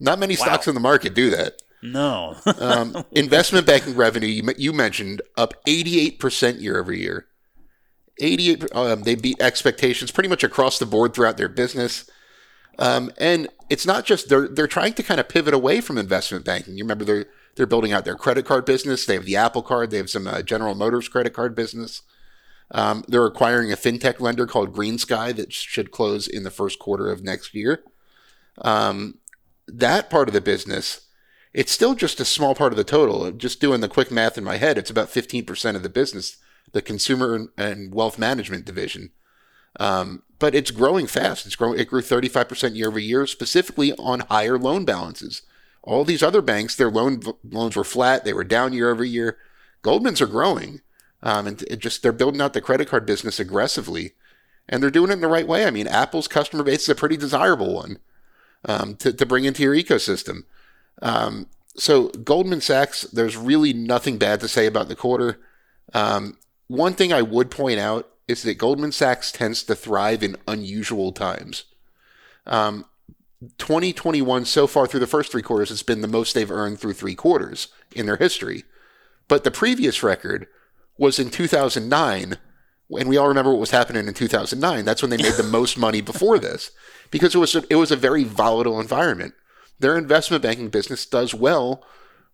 Not 0.00 0.18
many 0.18 0.34
stocks 0.34 0.66
in 0.66 0.74
the 0.74 0.80
market 0.80 1.14
do 1.14 1.30
that. 1.30 1.62
No, 1.82 2.36
Um, 2.58 3.04
investment 3.12 3.66
banking 3.66 3.94
revenue, 3.94 4.26
you, 4.26 4.42
you 4.56 4.72
mentioned, 4.72 5.20
up 5.36 5.54
88% 5.66 6.60
year 6.60 6.80
over 6.80 6.92
year. 6.92 7.26
88, 8.18 8.74
um, 8.74 9.02
they 9.02 9.14
beat 9.14 9.40
expectations 9.40 10.10
pretty 10.10 10.28
much 10.28 10.42
across 10.42 10.78
the 10.78 10.86
board 10.86 11.14
throughout 11.14 11.36
their 11.36 11.48
business. 11.48 12.10
Um, 12.78 13.12
and 13.18 13.48
it's 13.70 13.86
not 13.86 14.04
just 14.04 14.28
they're 14.28 14.48
they're 14.48 14.66
trying 14.66 14.94
to 14.94 15.02
kind 15.02 15.20
of 15.20 15.28
pivot 15.28 15.54
away 15.54 15.80
from 15.80 15.98
investment 15.98 16.44
banking. 16.44 16.76
You 16.76 16.84
remember 16.84 17.04
they're 17.04 17.26
they're 17.56 17.66
building 17.66 17.92
out 17.92 18.04
their 18.04 18.16
credit 18.16 18.44
card 18.44 18.64
business. 18.64 19.06
They 19.06 19.14
have 19.14 19.24
the 19.24 19.36
Apple 19.36 19.62
Card. 19.62 19.90
They 19.90 19.98
have 19.98 20.10
some 20.10 20.26
uh, 20.26 20.42
General 20.42 20.74
Motors 20.74 21.08
credit 21.08 21.32
card 21.32 21.54
business. 21.54 22.02
Um, 22.70 23.04
they're 23.06 23.26
acquiring 23.26 23.70
a 23.72 23.76
fintech 23.76 24.20
lender 24.20 24.46
called 24.46 24.74
GreenSky 24.74 25.34
that 25.36 25.52
should 25.52 25.90
close 25.90 26.26
in 26.26 26.42
the 26.42 26.50
first 26.50 26.78
quarter 26.78 27.10
of 27.10 27.22
next 27.22 27.54
year. 27.54 27.84
Um, 28.62 29.18
that 29.68 30.10
part 30.10 30.28
of 30.28 30.34
the 30.34 30.40
business, 30.40 31.06
it's 31.52 31.72
still 31.72 31.94
just 31.94 32.20
a 32.20 32.24
small 32.24 32.54
part 32.54 32.72
of 32.72 32.76
the 32.76 32.84
total. 32.84 33.30
Just 33.32 33.60
doing 33.60 33.80
the 33.80 33.88
quick 33.88 34.10
math 34.10 34.38
in 34.38 34.44
my 34.44 34.56
head, 34.56 34.78
it's 34.78 34.90
about 34.90 35.08
15% 35.08 35.76
of 35.76 35.82
the 35.82 35.88
business, 35.88 36.38
the 36.72 36.82
consumer 36.82 37.48
and 37.56 37.94
wealth 37.94 38.18
management 38.18 38.64
division. 38.64 39.10
Um, 39.80 40.22
but 40.38 40.54
it's 40.54 40.70
growing 40.70 41.06
fast. 41.06 41.46
It's 41.46 41.56
growing. 41.56 41.78
It 41.78 41.88
grew 41.88 42.02
35% 42.02 42.76
year 42.76 42.88
over 42.88 42.98
year, 42.98 43.26
specifically 43.26 43.92
on 43.94 44.20
higher 44.20 44.58
loan 44.58 44.84
balances. 44.84 45.42
All 45.82 46.04
these 46.04 46.22
other 46.22 46.42
banks, 46.42 46.76
their 46.76 46.90
loan 46.90 47.20
loans 47.48 47.76
were 47.76 47.84
flat. 47.84 48.24
They 48.24 48.32
were 48.32 48.44
down 48.44 48.72
year 48.72 48.90
over 48.90 49.04
year. 49.04 49.38
Goldman's 49.82 50.20
are 50.20 50.26
growing, 50.26 50.80
um, 51.22 51.46
and 51.46 51.64
just 51.78 52.02
they're 52.02 52.12
building 52.12 52.40
out 52.40 52.54
the 52.54 52.60
credit 52.60 52.88
card 52.88 53.04
business 53.04 53.38
aggressively, 53.38 54.12
and 54.68 54.82
they're 54.82 54.90
doing 54.90 55.10
it 55.10 55.14
in 55.14 55.20
the 55.20 55.28
right 55.28 55.46
way. 55.46 55.66
I 55.66 55.70
mean, 55.70 55.86
Apple's 55.86 56.28
customer 56.28 56.62
base 56.62 56.82
is 56.82 56.88
a 56.88 56.94
pretty 56.94 57.16
desirable 57.16 57.74
one 57.74 57.98
um, 58.64 58.96
to 58.96 59.12
to 59.12 59.26
bring 59.26 59.44
into 59.44 59.62
your 59.62 59.74
ecosystem. 59.74 60.44
Um, 61.02 61.48
so 61.76 62.08
Goldman 62.08 62.60
Sachs, 62.60 63.02
there's 63.02 63.36
really 63.36 63.72
nothing 63.72 64.16
bad 64.16 64.40
to 64.40 64.48
say 64.48 64.66
about 64.66 64.88
the 64.88 64.96
quarter. 64.96 65.40
Um, 65.92 66.38
one 66.66 66.94
thing 66.94 67.12
I 67.12 67.22
would 67.22 67.50
point 67.50 67.78
out 67.78 68.13
is 68.26 68.42
that 68.42 68.58
Goldman 68.58 68.92
Sachs 68.92 69.32
tends 69.32 69.62
to 69.64 69.74
thrive 69.74 70.22
in 70.22 70.36
unusual 70.48 71.12
times. 71.12 71.64
Um, 72.46 72.86
2021 73.58 74.44
so 74.44 74.66
far 74.66 74.86
through 74.86 75.00
the 75.00 75.06
first 75.06 75.30
three 75.30 75.42
quarters 75.42 75.68
has 75.68 75.82
been 75.82 76.00
the 76.00 76.08
most 76.08 76.34
they've 76.34 76.50
earned 76.50 76.78
through 76.78 76.94
three 76.94 77.14
quarters 77.14 77.68
in 77.92 78.06
their 78.06 78.16
history. 78.16 78.64
But 79.28 79.44
the 79.44 79.50
previous 79.50 80.02
record 80.02 80.46
was 80.96 81.18
in 81.18 81.30
2009, 81.30 82.38
and 82.98 83.08
we 83.08 83.16
all 83.16 83.28
remember 83.28 83.50
what 83.50 83.60
was 83.60 83.70
happening 83.70 84.06
in 84.06 84.14
2009. 84.14 84.84
That's 84.84 85.02
when 85.02 85.10
they 85.10 85.16
made 85.16 85.34
the 85.34 85.42
most 85.42 85.76
money 85.76 86.00
before 86.00 86.38
this, 86.38 86.70
because 87.10 87.34
it 87.34 87.38
was 87.38 87.54
a, 87.54 87.64
it 87.68 87.76
was 87.76 87.90
a 87.90 87.96
very 87.96 88.24
volatile 88.24 88.80
environment. 88.80 89.34
Their 89.78 89.98
investment 89.98 90.42
banking 90.42 90.68
business 90.68 91.04
does 91.04 91.34
well 91.34 91.84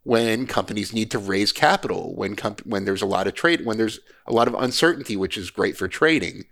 when 0.03 0.47
companies 0.47 0.93
need 0.93 1.11
to 1.11 1.19
raise 1.19 1.53
capital, 1.53 2.15
when 2.15 2.35
comp- 2.37 2.67
when 2.67 2.85
there's 2.85 3.03
a 3.03 3.07
lot 3.07 3.27
of 3.27 3.35
trade, 3.35 3.65
when 3.65 3.77
there's 3.77 4.01
a 4.27 4.33
lot 4.33 4.49
of 4.49 4.55
uncertainty, 4.55 5.17
which 5.17 5.37
is 5.37 5.51
great 5.51 5.77
for 5.77 5.89
trading. 5.89 6.45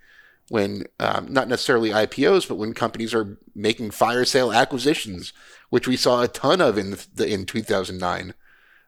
When 0.50 0.84
um, 0.98 1.30
not 1.30 1.48
necessarily 1.48 1.90
IPOs, 1.90 2.48
but 2.48 2.54
when 2.54 2.72
companies 2.72 3.12
are 3.12 3.38
making 3.54 3.90
fire 3.90 4.24
sale 4.24 4.50
acquisitions, 4.50 5.34
which 5.68 5.86
we 5.86 5.96
saw 5.96 6.22
a 6.22 6.28
ton 6.28 6.62
of 6.62 6.78
in 6.78 6.96
the, 7.14 7.26
in 7.26 7.44
2009. 7.44 8.32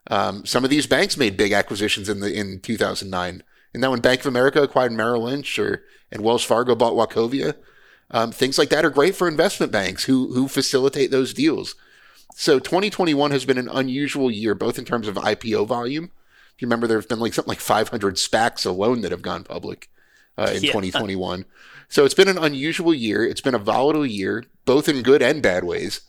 Um, 0.07 0.45
some 0.45 0.63
of 0.63 0.71
these 0.71 0.87
banks 0.87 1.17
made 1.17 1.37
big 1.37 1.51
acquisitions 1.51 2.09
in 2.09 2.19
the 2.19 2.33
in 2.33 2.59
2009. 2.61 3.43
And 3.73 3.83
that 3.83 3.91
when 3.91 4.01
Bank 4.01 4.21
of 4.21 4.25
America 4.25 4.61
acquired 4.61 4.91
Merrill 4.91 5.23
Lynch 5.23 5.57
or 5.59 5.83
and 6.11 6.23
Wells 6.23 6.43
Fargo 6.43 6.75
bought 6.75 6.93
Wachovia, 6.93 7.55
um, 8.09 8.31
things 8.31 8.57
like 8.57 8.69
that 8.69 8.83
are 8.83 8.89
great 8.89 9.15
for 9.15 9.27
investment 9.27 9.71
banks 9.71 10.05
who 10.05 10.33
who 10.33 10.47
facilitate 10.47 11.11
those 11.11 11.33
deals. 11.33 11.75
So 12.35 12.59
2021 12.59 13.31
has 13.31 13.45
been 13.45 13.57
an 13.57 13.69
unusual 13.69 14.31
year, 14.31 14.55
both 14.55 14.77
in 14.79 14.85
terms 14.85 15.07
of 15.07 15.15
IPO 15.15 15.67
volume. 15.67 16.11
If 16.55 16.61
you 16.61 16.67
remember, 16.67 16.87
there 16.87 16.99
have 16.99 17.09
been 17.09 17.19
like 17.19 17.33
something 17.33 17.49
like 17.49 17.59
500 17.59 18.15
SPACs 18.15 18.65
alone 18.65 19.01
that 19.01 19.11
have 19.11 19.21
gone 19.21 19.43
public 19.43 19.89
uh, 20.37 20.51
in 20.53 20.55
Yeah. 20.63 20.71
2021. 20.71 21.45
So 21.89 22.05
it's 22.05 22.13
been 22.13 22.27
an 22.27 22.37
unusual 22.37 22.93
year. 22.93 23.25
It's 23.25 23.41
been 23.41 23.55
a 23.55 23.59
volatile 23.59 24.05
year, 24.05 24.45
both 24.65 24.87
in 24.87 25.01
good 25.01 25.21
and 25.21 25.41
bad 25.41 25.63
ways. 25.63 26.01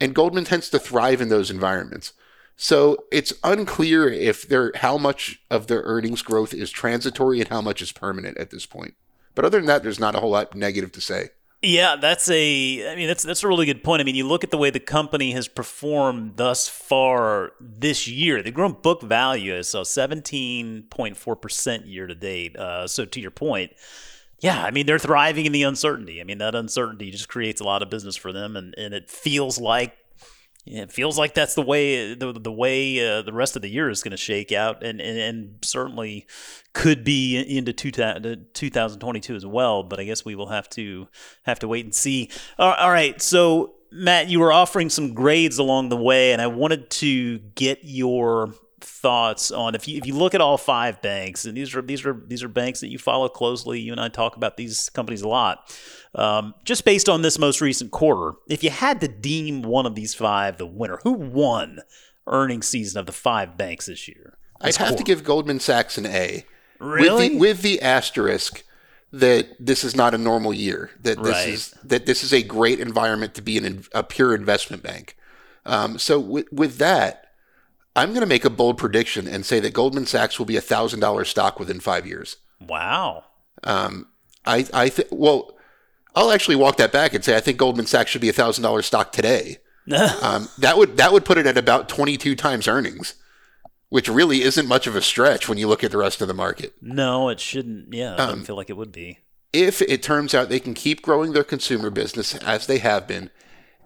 And 0.00 0.14
Goldman 0.14 0.44
tends 0.44 0.68
to 0.70 0.78
thrive 0.78 1.20
in 1.20 1.28
those 1.28 1.50
environments. 1.50 2.14
So 2.56 3.04
it's 3.10 3.32
unclear 3.42 4.08
if 4.08 4.48
there 4.48 4.72
how 4.76 4.96
much 4.98 5.40
of 5.50 5.66
their 5.66 5.82
earnings 5.82 6.22
growth 6.22 6.54
is 6.54 6.70
transitory 6.70 7.40
and 7.40 7.48
how 7.48 7.60
much 7.60 7.82
is 7.82 7.92
permanent 7.92 8.38
at 8.38 8.50
this 8.50 8.66
point. 8.66 8.94
But 9.34 9.44
other 9.44 9.58
than 9.58 9.66
that, 9.66 9.82
there's 9.82 10.00
not 10.00 10.14
a 10.14 10.20
whole 10.20 10.30
lot 10.30 10.54
negative 10.54 10.92
to 10.92 11.00
say. 11.00 11.30
Yeah, 11.66 11.96
that's 11.96 12.28
a. 12.28 12.92
I 12.92 12.94
mean, 12.94 13.08
that's 13.08 13.22
that's 13.22 13.42
a 13.42 13.48
really 13.48 13.64
good 13.64 13.82
point. 13.82 14.00
I 14.00 14.04
mean, 14.04 14.14
you 14.14 14.26
look 14.26 14.44
at 14.44 14.50
the 14.50 14.58
way 14.58 14.68
the 14.68 14.80
company 14.80 15.32
has 15.32 15.48
performed 15.48 16.36
thus 16.36 16.68
far 16.68 17.52
this 17.58 18.06
year. 18.06 18.42
They've 18.42 18.52
grown 18.52 18.72
book 18.82 19.02
value, 19.02 19.62
so 19.62 19.82
seventeen 19.82 20.82
point 20.90 21.16
four 21.16 21.36
percent 21.36 21.86
year 21.86 22.06
to 22.06 22.14
date. 22.14 22.54
Uh, 22.56 22.86
so 22.86 23.06
to 23.06 23.18
your 23.20 23.30
point, 23.30 23.72
yeah, 24.40 24.62
I 24.62 24.72
mean 24.72 24.84
they're 24.84 24.98
thriving 24.98 25.46
in 25.46 25.52
the 25.52 25.62
uncertainty. 25.62 26.20
I 26.20 26.24
mean 26.24 26.38
that 26.38 26.54
uncertainty 26.54 27.10
just 27.10 27.28
creates 27.28 27.62
a 27.62 27.64
lot 27.64 27.82
of 27.82 27.88
business 27.88 28.16
for 28.16 28.30
them, 28.30 28.56
and, 28.56 28.74
and 28.76 28.92
it 28.92 29.08
feels 29.08 29.58
like 29.58 29.96
it 30.66 30.90
feels 30.90 31.18
like 31.18 31.34
that's 31.34 31.54
the 31.54 31.62
way 31.62 32.14
the, 32.14 32.32
the 32.32 32.52
way 32.52 33.06
uh, 33.06 33.22
the 33.22 33.32
rest 33.32 33.56
of 33.56 33.62
the 33.62 33.68
year 33.68 33.90
is 33.90 34.02
going 34.02 34.12
to 34.12 34.16
shake 34.16 34.52
out, 34.52 34.82
and, 34.82 35.00
and 35.00 35.18
and 35.18 35.58
certainly 35.62 36.26
could 36.72 37.04
be 37.04 37.36
into 37.36 37.72
two 37.72 37.90
2022 37.90 39.34
as 39.34 39.44
well. 39.44 39.82
But 39.82 40.00
I 40.00 40.04
guess 40.04 40.24
we 40.24 40.34
will 40.34 40.48
have 40.48 40.68
to 40.70 41.08
have 41.42 41.58
to 41.60 41.68
wait 41.68 41.84
and 41.84 41.94
see. 41.94 42.30
All 42.58 42.72
all 42.72 42.90
right, 42.90 43.20
so 43.20 43.74
Matt, 43.92 44.28
you 44.28 44.40
were 44.40 44.52
offering 44.52 44.90
some 44.90 45.14
grades 45.14 45.58
along 45.58 45.90
the 45.90 45.96
way, 45.96 46.32
and 46.32 46.40
I 46.40 46.46
wanted 46.46 46.90
to 46.90 47.38
get 47.38 47.80
your 47.82 48.54
thoughts 49.04 49.50
on 49.50 49.74
if 49.74 49.86
you 49.86 49.98
if 49.98 50.06
you 50.06 50.14
look 50.14 50.34
at 50.34 50.40
all 50.40 50.56
five 50.56 51.02
banks, 51.02 51.44
and 51.44 51.54
these 51.54 51.76
are 51.76 51.82
these 51.82 52.06
are 52.06 52.18
these 52.26 52.42
are 52.42 52.48
banks 52.48 52.80
that 52.80 52.88
you 52.88 52.98
follow 52.98 53.28
closely. 53.28 53.78
You 53.78 53.92
and 53.92 54.00
I 54.00 54.08
talk 54.08 54.34
about 54.36 54.56
these 54.56 54.88
companies 54.88 55.20
a 55.20 55.28
lot. 55.28 55.78
Um, 56.14 56.54
just 56.64 56.86
based 56.86 57.08
on 57.08 57.20
this 57.20 57.38
most 57.38 57.60
recent 57.60 57.90
quarter, 57.90 58.36
if 58.48 58.64
you 58.64 58.70
had 58.70 59.00
to 59.02 59.08
deem 59.08 59.62
one 59.62 59.84
of 59.84 59.94
these 59.94 60.14
five 60.14 60.56
the 60.56 60.66
winner, 60.66 61.00
who 61.02 61.12
won 61.12 61.80
earnings 62.26 62.66
season 62.66 62.98
of 62.98 63.04
the 63.06 63.12
five 63.12 63.58
banks 63.58 63.86
this 63.86 64.08
year? 64.08 64.38
I'd 64.60 64.68
This 64.68 64.76
have 64.78 64.96
to 64.96 65.04
give 65.04 65.22
Goldman 65.22 65.60
Sachs 65.60 65.98
an 65.98 66.06
A. 66.06 66.46
Really? 66.78 67.28
With 67.28 67.32
the, 67.32 67.38
with 67.38 67.62
the 67.62 67.82
asterisk 67.82 68.64
that 69.12 69.48
this 69.60 69.84
is 69.84 69.94
not 69.94 70.14
a 70.14 70.18
normal 70.18 70.54
year. 70.54 70.90
That 71.02 71.22
this 71.22 71.32
Right. 71.32 71.48
is 71.48 71.74
that 71.84 72.06
this 72.06 72.24
is 72.24 72.32
a 72.32 72.42
great 72.42 72.80
environment 72.80 73.34
to 73.34 73.42
be 73.42 73.58
an, 73.58 73.84
a 73.92 74.02
pure 74.02 74.34
investment 74.34 74.82
bank. 74.82 75.16
Um, 75.66 75.98
so 75.98 76.18
with, 76.18 76.50
with 76.52 76.78
that, 76.78 77.23
I'm 77.96 78.10
going 78.10 78.20
to 78.22 78.26
make 78.26 78.44
a 78.44 78.50
bold 78.50 78.76
prediction 78.78 79.28
and 79.28 79.46
say 79.46 79.60
that 79.60 79.72
Goldman 79.72 80.06
Sachs 80.06 80.38
will 80.38 80.46
be 80.46 80.56
a 80.56 80.60
thousand 80.60 81.00
dollar 81.00 81.24
stock 81.24 81.58
within 81.60 81.80
five 81.80 82.06
years. 82.06 82.36
wow. 82.60 83.24
Um, 83.62 84.08
I 84.44 84.66
I 84.74 84.88
think 84.90 85.08
well, 85.10 85.52
I'll 86.14 86.30
actually 86.32 86.56
walk 86.56 86.76
that 86.76 86.92
back 86.92 87.14
and 87.14 87.24
say 87.24 87.36
I 87.36 87.40
think 87.40 87.56
Goldman 87.58 87.86
Sachs 87.86 88.10
should 88.10 88.20
be 88.20 88.28
a 88.28 88.32
thousand 88.34 88.62
dollar 88.62 88.82
stock 88.82 89.12
today. 89.12 89.58
Um, 90.22 90.48
that 90.58 90.78
would 90.78 90.96
that 90.96 91.12
would 91.12 91.24
put 91.26 91.36
it 91.38 91.46
at 91.46 91.58
about 91.58 91.88
22 91.90 92.34
times 92.36 92.66
earnings, 92.66 93.14
which 93.90 94.08
really 94.08 94.40
isn't 94.42 94.66
much 94.66 94.86
of 94.86 94.96
a 94.96 95.02
stretch 95.02 95.46
when 95.46 95.58
you 95.58 95.68
look 95.68 95.84
at 95.84 95.90
the 95.90 95.98
rest 95.98 96.22
of 96.22 96.28
the 96.28 96.32
market. 96.34 96.72
no, 96.80 97.28
it 97.28 97.38
shouldn't. 97.38 97.92
Yeah, 97.92 98.14
it 98.14 98.20
Um, 98.20 98.28
doesn't 98.30 98.44
feel 98.46 98.56
like 98.56 98.70
it 98.70 98.78
would 98.78 98.92
be. 98.92 99.18
If 99.52 99.82
it 99.82 100.02
turns 100.02 100.34
out 100.34 100.48
they 100.48 100.58
can 100.58 100.72
keep 100.74 101.02
growing 101.02 101.32
their 101.34 101.44
consumer 101.44 101.90
business 101.90 102.34
as 102.36 102.66
they 102.66 102.78
have 102.78 103.06
been, 103.06 103.28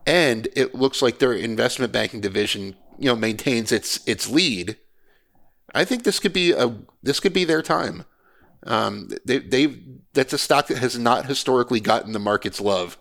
and 0.06 0.46
it 0.54 0.72
looks 0.74 1.02
like 1.02 1.18
their 1.18 1.32
investment 1.32 1.92
banking 1.92 2.20
division, 2.20 2.76
you 2.98 3.06
know, 3.06 3.16
maintains 3.16 3.72
its 3.72 4.06
its 4.06 4.28
lead, 4.28 4.76
I 5.74 5.84
think 5.84 6.02
this 6.02 6.18
could 6.18 6.32
be 6.32 6.52
a 6.52 6.76
this 7.02 7.20
could 7.20 7.32
be 7.32 7.44
their 7.44 7.62
time. 7.62 8.04
Um, 8.66 9.10
they 9.24 9.38
they 9.38 9.78
that's 10.12 10.32
a 10.32 10.38
stock 10.38 10.66
that 10.68 10.78
has 10.78 10.98
not 10.98 11.26
historically 11.26 11.80
gotten 11.80 12.12
the 12.12 12.18
market's 12.18 12.60
love. 12.60 12.98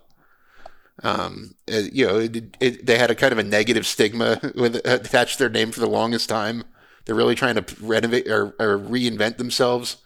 Um, 1.03 1.55
uh, 1.71 1.83
you 1.91 2.07
know, 2.07 2.17
it, 2.17 2.57
it, 2.59 2.85
they 2.85 2.97
had 2.97 3.11
a 3.11 3.15
kind 3.15 3.31
of 3.31 3.37
a 3.37 3.43
negative 3.43 3.85
stigma 3.85 4.39
with 4.55 4.75
attached 4.85 5.33
to 5.33 5.43
their 5.43 5.49
name 5.49 5.71
for 5.71 5.79
the 5.79 5.89
longest 5.89 6.29
time. 6.29 6.63
They're 7.05 7.15
really 7.15 7.35
trying 7.35 7.55
to 7.55 7.65
renovate 7.81 8.27
or, 8.27 8.55
or 8.59 8.77
reinvent 8.77 9.37
themselves 9.37 9.97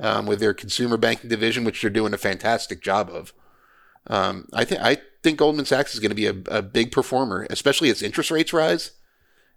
um, 0.00 0.26
with 0.26 0.40
their 0.40 0.54
consumer 0.54 0.96
banking 0.96 1.30
division, 1.30 1.64
which 1.64 1.80
they're 1.80 1.90
doing 1.90 2.14
a 2.14 2.18
fantastic 2.18 2.82
job 2.82 3.10
of. 3.10 3.32
Um, 4.06 4.48
I 4.52 4.64
think 4.64 4.82
I 4.82 4.98
think 5.22 5.38
Goldman 5.38 5.64
Sachs 5.64 5.94
is 5.94 6.00
going 6.00 6.10
to 6.10 6.14
be 6.14 6.26
a, 6.26 6.36
a 6.48 6.62
big 6.62 6.92
performer, 6.92 7.46
especially 7.48 7.88
as 7.90 8.02
interest 8.02 8.30
rates 8.30 8.52
rise. 8.52 8.92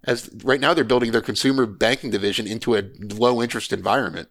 As 0.03 0.29
right 0.43 0.61
now, 0.61 0.73
they're 0.73 0.83
building 0.83 1.11
their 1.11 1.21
consumer 1.21 1.65
banking 1.65 2.11
division 2.11 2.47
into 2.47 2.75
a 2.75 2.83
low 2.99 3.41
interest 3.41 3.73
environment. 3.73 4.29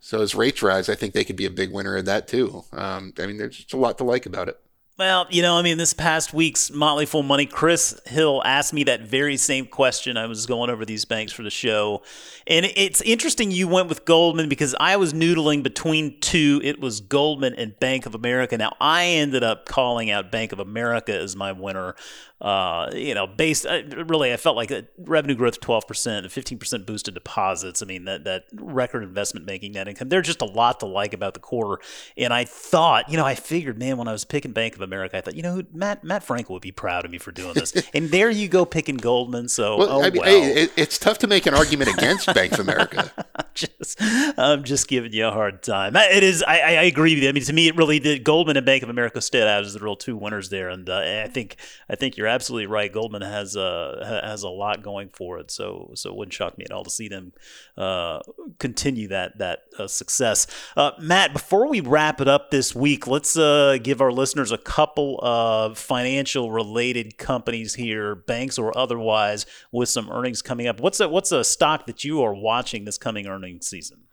So 0.00 0.22
as 0.22 0.34
rates 0.34 0.62
rise, 0.62 0.88
I 0.88 0.94
think 0.94 1.14
they 1.14 1.24
could 1.24 1.36
be 1.36 1.46
a 1.46 1.50
big 1.50 1.72
winner 1.72 1.96
in 1.96 2.04
that 2.04 2.28
too. 2.28 2.64
Um, 2.72 3.12
I 3.18 3.26
mean, 3.26 3.38
there's 3.38 3.56
just 3.56 3.72
a 3.72 3.76
lot 3.76 3.98
to 3.98 4.04
like 4.04 4.26
about 4.26 4.48
it. 4.48 4.60
Well, 4.98 5.26
you 5.28 5.42
know, 5.42 5.58
I 5.58 5.62
mean, 5.62 5.76
this 5.76 5.92
past 5.92 6.32
week's 6.32 6.70
Motley 6.70 7.04
Fool 7.04 7.22
Money, 7.22 7.44
Chris 7.44 8.00
Hill 8.06 8.40
asked 8.46 8.72
me 8.72 8.84
that 8.84 9.02
very 9.02 9.36
same 9.36 9.66
question. 9.66 10.16
I 10.16 10.24
was 10.24 10.46
going 10.46 10.70
over 10.70 10.86
these 10.86 11.04
banks 11.04 11.34
for 11.34 11.42
the 11.42 11.50
show. 11.50 12.02
And 12.46 12.64
it's 12.64 13.02
interesting 13.02 13.50
you 13.50 13.68
went 13.68 13.90
with 13.90 14.06
Goldman 14.06 14.48
because 14.48 14.74
I 14.80 14.96
was 14.96 15.12
noodling 15.12 15.62
between 15.62 16.18
two. 16.20 16.62
It 16.64 16.80
was 16.80 17.00
Goldman 17.00 17.52
and 17.56 17.78
Bank 17.78 18.06
of 18.06 18.14
America. 18.14 18.56
Now, 18.56 18.74
I 18.80 19.04
ended 19.04 19.42
up 19.42 19.66
calling 19.66 20.10
out 20.10 20.32
Bank 20.32 20.52
of 20.52 20.60
America 20.60 21.14
as 21.14 21.36
my 21.36 21.52
winner. 21.52 21.94
Uh, 22.40 22.90
you 22.92 23.14
know, 23.14 23.26
based 23.26 23.64
uh, 23.64 23.82
really, 24.06 24.32
I 24.32 24.36
felt 24.36 24.56
like 24.56 24.70
revenue 24.98 25.34
growth 25.34 25.60
12%, 25.60 26.24
a 26.24 26.28
15% 26.28 26.86
boost 26.86 27.08
in 27.08 27.14
deposits. 27.14 27.82
I 27.82 27.86
mean, 27.86 28.04
that, 28.04 28.24
that 28.24 28.44
record 28.54 29.02
investment 29.02 29.46
banking 29.46 29.72
net 29.72 29.88
income. 29.88 30.10
There's 30.10 30.26
just 30.26 30.42
a 30.42 30.46
lot 30.46 30.80
to 30.80 30.86
like 30.86 31.14
about 31.14 31.34
the 31.34 31.40
quarter. 31.40 31.82
And 32.16 32.34
I 32.34 32.44
thought, 32.44 33.08
you 33.10 33.16
know, 33.16 33.24
I 33.24 33.34
figured, 33.34 33.78
man, 33.78 33.96
when 33.96 34.06
I 34.06 34.12
was 34.12 34.24
picking 34.24 34.52
Bank 34.52 34.74
of 34.74 34.82
America, 34.82 35.16
I 35.16 35.22
thought, 35.22 35.34
you 35.34 35.42
know, 35.42 35.62
Matt 35.72 36.04
Matt 36.04 36.26
Frankel 36.26 36.50
would 36.50 36.62
be 36.62 36.72
proud 36.72 37.04
of 37.04 37.10
me 37.10 37.18
for 37.18 37.32
doing 37.32 37.54
this. 37.54 37.72
and 37.94 38.10
there 38.10 38.30
you 38.30 38.48
go, 38.48 38.64
picking 38.64 38.96
Goldman. 38.96 39.48
So, 39.48 39.78
Well, 39.78 39.88
oh 39.90 40.02
I 40.02 40.10
mean, 40.10 40.20
well. 40.20 40.30
hey, 40.30 40.62
it, 40.62 40.72
it's 40.76 40.98
tough 40.98 41.18
to 41.18 41.26
make 41.26 41.46
an 41.46 41.54
argument 41.54 41.94
against 41.96 42.32
Bank 42.34 42.52
of 42.52 42.60
America. 42.60 43.12
just, 43.54 43.96
I'm 44.00 44.64
just 44.64 44.88
giving 44.88 45.12
you 45.12 45.26
a 45.26 45.32
hard 45.32 45.62
time. 45.62 45.96
It 45.96 46.22
is. 46.22 46.42
I, 46.42 46.60
I 46.60 46.76
I 46.76 46.82
agree 46.82 47.14
with 47.14 47.22
you. 47.22 47.28
I 47.28 47.32
mean, 47.32 47.44
to 47.44 47.52
me, 47.52 47.68
it 47.68 47.76
really 47.76 47.98
did. 47.98 48.24
Goldman 48.24 48.56
and 48.56 48.66
Bank 48.66 48.82
of 48.82 48.90
America 48.90 49.20
stood 49.20 49.46
out 49.46 49.64
as 49.64 49.74
the 49.74 49.80
real 49.80 49.96
two 49.96 50.16
winners 50.16 50.50
there, 50.50 50.68
and 50.68 50.88
uh, 50.88 51.22
I 51.24 51.28
think 51.28 51.56
I 51.88 51.96
think 51.96 52.16
you're 52.16 52.25
absolutely 52.26 52.66
right. 52.66 52.92
Goldman 52.92 53.22
has 53.22 53.54
ha- 53.54 54.20
has 54.22 54.42
a 54.42 54.48
lot 54.48 54.82
going 54.82 55.10
for 55.10 55.38
it, 55.38 55.50
so 55.50 55.90
so 55.94 56.10
it 56.10 56.16
wouldn't 56.16 56.32
shock 56.34 56.56
me 56.58 56.64
at 56.64 56.72
all 56.72 56.84
to 56.84 56.90
see 56.90 57.08
them 57.08 57.32
uh, 57.76 58.20
continue 58.58 59.08
that 59.08 59.38
that 59.38 59.60
uh, 59.78 59.86
success. 59.86 60.46
Uh, 60.76 60.92
Matt, 60.98 61.32
before 61.32 61.68
we 61.68 61.80
wrap 61.80 62.20
it 62.20 62.28
up 62.28 62.50
this 62.50 62.74
week, 62.74 63.06
let's 63.06 63.36
uh, 63.36 63.78
give 63.82 64.00
our 64.00 64.12
listeners 64.12 64.52
a 64.52 64.58
couple 64.58 65.18
of 65.22 65.78
financial 65.78 66.50
related 66.50 67.18
companies 67.18 67.74
here, 67.74 68.14
banks 68.14 68.58
or 68.58 68.76
otherwise, 68.76 69.46
with 69.72 69.88
some 69.88 70.10
earnings 70.10 70.42
coming 70.42 70.66
up. 70.66 70.80
What's 70.80 71.00
a 71.00 71.08
what's 71.08 71.32
a 71.32 71.44
stock 71.44 71.86
that 71.86 72.04
you 72.04 72.22
are 72.22 72.34
watching 72.34 72.84
this 72.84 72.98
coming 72.98 73.26
earnings 73.26 73.66
season? 73.66 74.04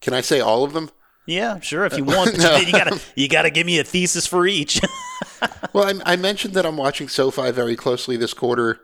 Can 0.00 0.14
I 0.14 0.20
say 0.20 0.40
all 0.40 0.64
of 0.64 0.72
them? 0.72 0.90
Yeah, 1.26 1.60
sure. 1.60 1.84
If 1.84 1.96
you 1.96 2.04
want, 2.04 2.36
No. 2.38 2.56
you, 2.56 2.66
you 2.66 2.72
gotta 2.72 3.00
you 3.14 3.28
gotta 3.28 3.50
give 3.50 3.66
me 3.66 3.78
a 3.78 3.84
thesis 3.84 4.26
for 4.26 4.46
each. 4.46 4.80
Well, 5.72 6.00
I, 6.04 6.12
I 6.12 6.16
mentioned 6.16 6.54
that 6.54 6.66
I'm 6.66 6.76
watching 6.76 7.08
SoFi 7.08 7.50
very 7.50 7.74
closely 7.74 8.16
this 8.16 8.34
quarter, 8.34 8.78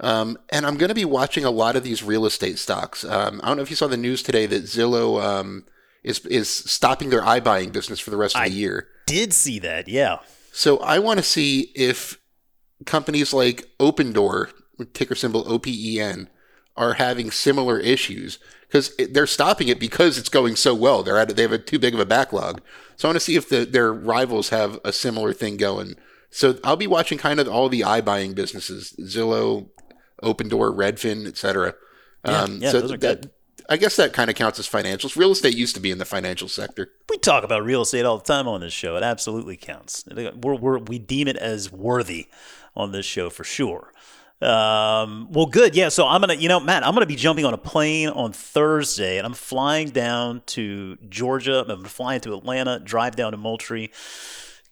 um, 0.00 0.36
and 0.50 0.66
I'm 0.66 0.76
going 0.76 0.88
to 0.90 0.94
be 0.94 1.04
watching 1.04 1.44
a 1.44 1.50
lot 1.50 1.74
of 1.74 1.82
these 1.82 2.02
real 2.02 2.26
estate 2.26 2.58
stocks. 2.58 3.04
Um, 3.04 3.40
I 3.42 3.48
don't 3.48 3.56
know 3.56 3.62
if 3.62 3.70
you 3.70 3.76
saw 3.76 3.86
the 3.88 3.96
news 3.96 4.22
today 4.22 4.46
that 4.46 4.64
Zillow 4.64 5.20
um, 5.22 5.64
is 6.04 6.20
is 6.26 6.48
stopping 6.48 7.10
their 7.10 7.22
iBuying 7.22 7.72
business 7.72 7.98
for 7.98 8.10
the 8.10 8.16
rest 8.16 8.36
of 8.36 8.42
I- 8.42 8.48
the 8.50 8.54
year. 8.54 8.88
Did 9.06 9.32
see 9.32 9.58
that? 9.60 9.88
Yeah. 9.88 10.18
So 10.52 10.78
I 10.78 10.98
want 10.98 11.18
to 11.18 11.24
see 11.24 11.72
if 11.74 12.18
companies 12.84 13.32
like 13.32 13.66
Opendoor, 13.80 14.50
ticker 14.92 15.14
symbol 15.14 15.44
OPEN, 15.44 16.28
are 16.76 16.94
having 16.94 17.30
similar 17.30 17.78
issues 17.78 18.38
because 18.68 18.94
they're 18.96 19.26
stopping 19.26 19.68
it 19.68 19.80
because 19.80 20.18
it's 20.18 20.28
going 20.28 20.56
so 20.56 20.74
well. 20.74 21.02
They're 21.02 21.18
at 21.18 21.34
they 21.34 21.42
have 21.42 21.52
a 21.52 21.58
too 21.58 21.78
big 21.78 21.94
of 21.94 22.00
a 22.00 22.06
backlog. 22.06 22.60
So 22.96 23.08
I 23.08 23.10
want 23.10 23.16
to 23.16 23.20
see 23.20 23.36
if 23.36 23.48
the, 23.48 23.64
their 23.64 23.92
rivals 23.92 24.48
have 24.50 24.80
a 24.84 24.92
similar 24.92 25.32
thing 25.32 25.56
going. 25.56 25.96
So 26.30 26.58
I'll 26.64 26.76
be 26.76 26.86
watching 26.86 27.18
kind 27.18 27.40
of 27.40 27.48
all 27.48 27.68
the 27.68 27.80
iBuying 27.80 28.34
businesses: 28.34 28.94
Zillow, 29.00 29.68
Opendoor, 30.22 30.74
Redfin, 30.74 31.26
etc. 31.26 31.74
Yeah, 32.24 32.42
um, 32.42 32.58
yeah, 32.60 32.70
so 32.70 32.80
those 32.80 32.92
are 32.92 32.98
that 32.98 33.22
good. 33.22 33.30
I 33.68 33.76
guess 33.76 33.96
that 33.96 34.12
kind 34.12 34.30
of 34.30 34.36
counts 34.36 34.58
as 34.58 34.68
financials. 34.68 35.16
Real 35.16 35.32
estate 35.32 35.56
used 35.56 35.74
to 35.74 35.80
be 35.80 35.90
in 35.90 35.98
the 35.98 36.04
financial 36.04 36.48
sector. 36.48 36.92
We 37.10 37.18
talk 37.18 37.42
about 37.42 37.64
real 37.64 37.82
estate 37.82 38.04
all 38.04 38.18
the 38.18 38.24
time 38.24 38.46
on 38.46 38.60
this 38.60 38.72
show. 38.72 38.96
It 38.96 39.02
absolutely 39.02 39.56
counts. 39.56 40.04
We're, 40.14 40.54
we're, 40.54 40.78
we 40.78 40.98
deem 40.98 41.26
it 41.26 41.36
as 41.36 41.72
worthy 41.72 42.28
on 42.76 42.92
this 42.92 43.06
show 43.06 43.28
for 43.28 43.42
sure. 43.42 43.92
Um, 44.42 45.28
well, 45.32 45.46
good. 45.46 45.74
Yeah. 45.74 45.88
So 45.88 46.06
I'm 46.06 46.20
gonna, 46.20 46.34
you 46.34 46.48
know, 46.48 46.60
Matt, 46.60 46.86
I'm 46.86 46.92
gonna 46.92 47.06
be 47.06 47.16
jumping 47.16 47.44
on 47.46 47.54
a 47.54 47.58
plane 47.58 48.08
on 48.10 48.32
Thursday, 48.32 49.16
and 49.16 49.26
I'm 49.26 49.32
flying 49.34 49.88
down 49.88 50.42
to 50.46 50.96
Georgia. 51.08 51.64
I'm 51.68 51.84
flying 51.84 52.20
to 52.22 52.34
Atlanta, 52.34 52.78
drive 52.78 53.16
down 53.16 53.32
to 53.32 53.38
Moultrie, 53.38 53.90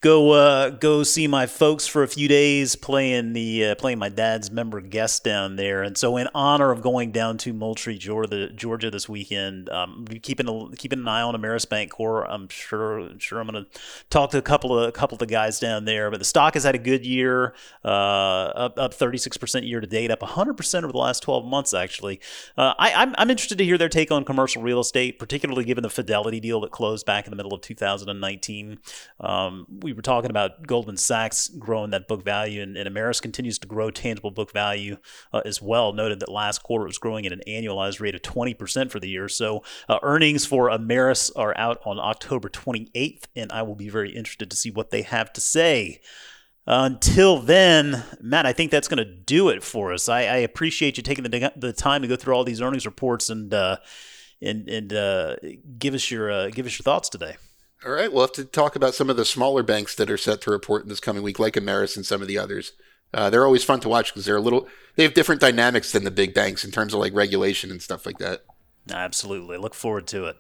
go 0.05 0.33
uh, 0.33 0.69
go 0.69 1.03
see 1.03 1.27
my 1.27 1.47
folks 1.47 1.87
for 1.87 2.03
a 2.03 2.09
few 2.09 2.29
days, 2.29 2.77
playing 2.77 3.33
the 3.33 3.69
uh, 3.69 3.75
playing 3.77 3.99
my 3.99 4.11
dad's 4.11 4.51
member 4.51 4.83
guest 4.83 5.25
down 5.25 5.57
there. 5.57 5.83
And 5.83 5.97
so, 5.97 6.19
in 6.19 6.29
honor 6.35 6.71
of 6.71 6.83
going 6.83 7.11
down 7.11 7.39
to 7.39 7.55
Moultrie, 7.55 7.97
Georgia, 7.97 8.51
Georgia 8.51 8.91
this 8.91 9.09
weekend, 9.09 9.71
um, 9.71 10.05
keeping 10.23 10.47
a, 10.47 10.77
keeping 10.77 10.99
an 10.99 11.09
eye 11.09 11.23
on 11.23 11.35
Ameris 11.35 11.67
Bancorp. 11.67 12.27
I'm 12.29 12.49
sure 12.51 13.09
sure 13.19 13.41
I'm 13.41 13.49
to 13.49 13.67
talk 14.11 14.31
to 14.33 14.39
a 14.39 14.43
couple 14.43 14.79
of 14.79 14.87
a 14.87 14.93
couple 14.93 15.17
of 15.17 15.21
the 15.21 15.27
guys 15.27 15.59
down 15.59 15.87
there. 15.87 16.11
But 16.11 16.19
the 16.19 16.27
stock 16.27 16.53
has 16.53 16.65
had 16.65 16.75
a 16.75 16.79
good 16.79 17.07
year, 17.07 17.55
uh, 17.83 17.89
up 17.89 18.79
up 18.79 18.93
36 18.93 19.39
percent 19.39 19.65
year 19.65 19.81
to 19.81 19.87
date, 19.87 20.11
up 20.11 20.21
100 20.21 20.55
percent 20.55 20.85
over 20.85 20.93
the 20.93 20.99
last 20.99 21.23
12 21.23 21.47
months. 21.47 21.73
Actually, 21.73 22.21
uh, 22.59 22.75
I, 22.79 22.93
I'm 22.93 23.15
I'm 23.17 23.31
interested 23.31 23.57
to 23.57 23.65
hear 23.65 23.79
their 23.79 23.89
take 23.89 24.13
on 24.13 24.25
commercial 24.27 24.61
real 24.61 24.81
estate, 24.81 25.19
particularly 25.19 25.65
given 25.65 25.83
the 25.83 25.91
Fidelity 25.91 26.41
deal 26.41 26.61
that 26.61 26.73
closed 26.73 27.07
back 27.07 27.25
in 27.25 27.31
the 27.31 27.37
middle 27.37 27.55
of 27.55 27.63
2019. 27.63 28.79
Um, 29.21 29.67
we 29.81 29.94
were 29.95 30.03
talking 30.03 30.31
about 30.31 30.67
Goldman 30.67 30.97
Sachs 30.97 31.49
growing 31.49 31.91
that 31.91 32.09
book 32.09 32.23
value, 32.23 32.63
and, 32.63 32.77
and 32.77 32.93
Ameris 32.93 33.21
continues 33.21 33.59
to 33.61 33.67
grow 33.67 33.91
tangible 33.91 34.31
book 34.31 34.53
value 34.53 34.97
uh, 35.33 35.43
as 35.45 35.63
well. 35.63 35.93
Noted 35.93 36.21
that 36.21 36.31
last 36.31 36.63
quarter 36.63 36.85
was 36.85 36.99
growing 36.99 37.27
at 37.27 37.33
an 37.33 37.43
annualized 37.47 38.01
rate 38.01 38.15
of 38.15 38.23
20% 38.23 38.91
for 38.91 39.01
the 39.01 39.09
year. 39.09 39.29
So 39.29 39.63
uh, 39.89 39.99
earnings 40.03 40.47
for 40.47 40.69
Ameris 40.69 41.31
are 41.37 41.57
out 41.57 41.81
on 41.85 41.99
October 41.99 42.49
28th, 42.49 43.25
and 43.35 43.53
I 43.53 43.63
will 43.63 43.77
be 43.77 43.89
very 43.89 44.15
interested 44.15 44.51
to 44.51 44.57
see 44.57 44.71
what 44.71 44.91
they 44.91 45.03
have 45.03 45.33
to 45.35 45.41
say. 45.41 46.01
Until 46.67 47.41
then, 47.41 48.05
Matt, 48.21 48.47
I 48.47 48.55
think 48.55 48.71
that's 48.71 48.89
going 48.89 49.05
to 49.05 49.05
do 49.05 49.51
it 49.51 49.63
for 49.63 49.93
us. 49.93 50.09
I, 50.09 50.21
I 50.21 50.37
appreciate 50.37 50.97
you 50.97 51.03
taking 51.03 51.25
the, 51.25 51.53
the 51.57 51.73
time 51.75 52.03
to 52.03 52.09
go 52.09 52.17
through 52.17 52.35
all 52.35 52.45
these 52.45 52.63
earnings 52.63 52.87
reports 52.87 53.29
and 53.29 53.53
uh, 53.53 53.77
and 54.41 54.69
and 54.69 54.93
uh, 54.93 55.37
give 55.79 55.93
us 55.95 56.11
your 56.11 56.31
uh, 56.31 56.49
give 56.49 56.65
us 56.65 56.79
your 56.79 56.85
thoughts 56.85 57.09
today. 57.11 57.37
All 57.85 57.93
right, 57.93 58.11
we'll 58.11 58.23
have 58.23 58.33
to 58.33 58.45
talk 58.45 58.77
about 58.77 58.95
some 58.95 59.11
of 59.11 59.17
the 59.17 59.27
smaller 59.27 59.63
banks 59.63 59.95
that 59.97 60.11
are 60.11 60.17
set 60.17 60.41
to 60.43 60.51
report 60.51 60.85
in 60.85 60.89
this 60.89 61.01
coming 61.01 61.23
week, 61.23 61.39
like 61.39 61.55
Ameris 61.55 61.97
and 61.97 62.07
some 62.07 62.23
of 62.23 62.29
the 62.29 62.39
others. 62.39 62.73
Uh, 63.13 63.29
they're 63.29 63.45
always 63.45 63.63
fun 63.63 63.81
to 63.81 63.89
watch 63.91 64.13
because 64.13 64.25
they're 64.25 64.37
a 64.37 64.41
little. 64.41 64.67
They 64.97 65.03
have 65.03 65.13
different 65.13 65.41
dynamics 65.41 65.93
than 65.93 66.05
the 66.05 66.11
big 66.11 66.33
banks 66.33 66.65
in 66.65 66.71
terms 66.71 66.95
of 66.95 67.01
like 67.01 67.15
regulation 67.15 67.71
and 67.71 67.83
stuff 67.83 68.07
like 68.07 68.19
that. 68.19 68.45
Absolutely. 68.91 69.59
Look 69.59 69.75
forward 69.75 70.07
to 70.09 70.27
it. 70.27 70.37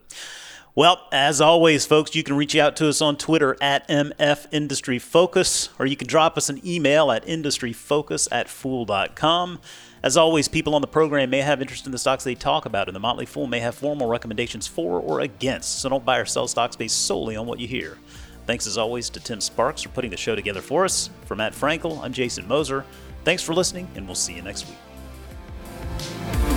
Well, 0.76 1.06
as 1.12 1.40
always, 1.40 1.87
folks, 1.87 2.16
you 2.16 2.24
can 2.24 2.37
reach 2.37 2.56
out 2.56 2.74
to 2.76 2.88
us 2.88 3.00
on 3.00 3.16
Twitter 3.16 3.56
at 3.60 3.87
MF 3.87 4.48
Industry 4.50 4.98
Focus, 4.98 5.68
or 5.78 5.87
you 5.87 5.94
can 5.94 6.08
drop 6.08 6.37
us 6.37 6.48
an 6.48 6.60
email 6.66 7.12
at 7.12 7.24
industryfocus 7.26 8.26
at 8.32 8.48
fool.com. 8.48 9.60
As 10.02 10.16
always, 10.16 10.48
people 10.48 10.74
on 10.74 10.80
the 10.80 10.88
program 10.88 11.30
may 11.30 11.42
have 11.42 11.62
interest 11.62 11.87
in 11.87 11.92
the 11.92 11.98
stocks 11.98 12.24
they 12.24 12.34
talk 12.34 12.66
about, 12.66 12.88
and 12.88 12.96
the 12.96 13.00
Motley 13.00 13.24
Fool 13.24 13.46
may 13.46 13.60
have 13.60 13.76
formal 13.76 14.08
recommendations 14.08 14.66
for 14.66 14.98
or 14.98 15.20
against, 15.20 15.78
so 15.78 15.88
don't 15.88 16.04
buy 16.04 16.18
or 16.18 16.24
sell 16.24 16.48
stocks 16.48 16.74
based 16.74 17.06
solely 17.06 17.37
on 17.37 17.46
what 17.46 17.60
you 17.60 17.68
hear. 17.68 17.96
Thanks 18.44 18.66
as 18.66 18.76
always 18.76 19.08
to 19.10 19.20
Tim 19.20 19.40
Sparks 19.40 19.82
for 19.82 19.90
putting 19.90 20.10
the 20.10 20.16
show 20.16 20.34
together 20.34 20.60
for 20.60 20.84
us. 20.84 21.08
For 21.26 21.37
Matt 21.37 21.52
Frankel, 21.52 22.02
I'm 22.02 22.12
Jason 22.12 22.48
Moser. 22.48 22.84
Thanks 23.22 23.44
for 23.44 23.54
listening, 23.54 23.87
and 23.94 24.06
we'll 24.06 24.16
see 24.16 24.34
you 24.34 24.42
next 24.42 24.66
week. 24.68 26.53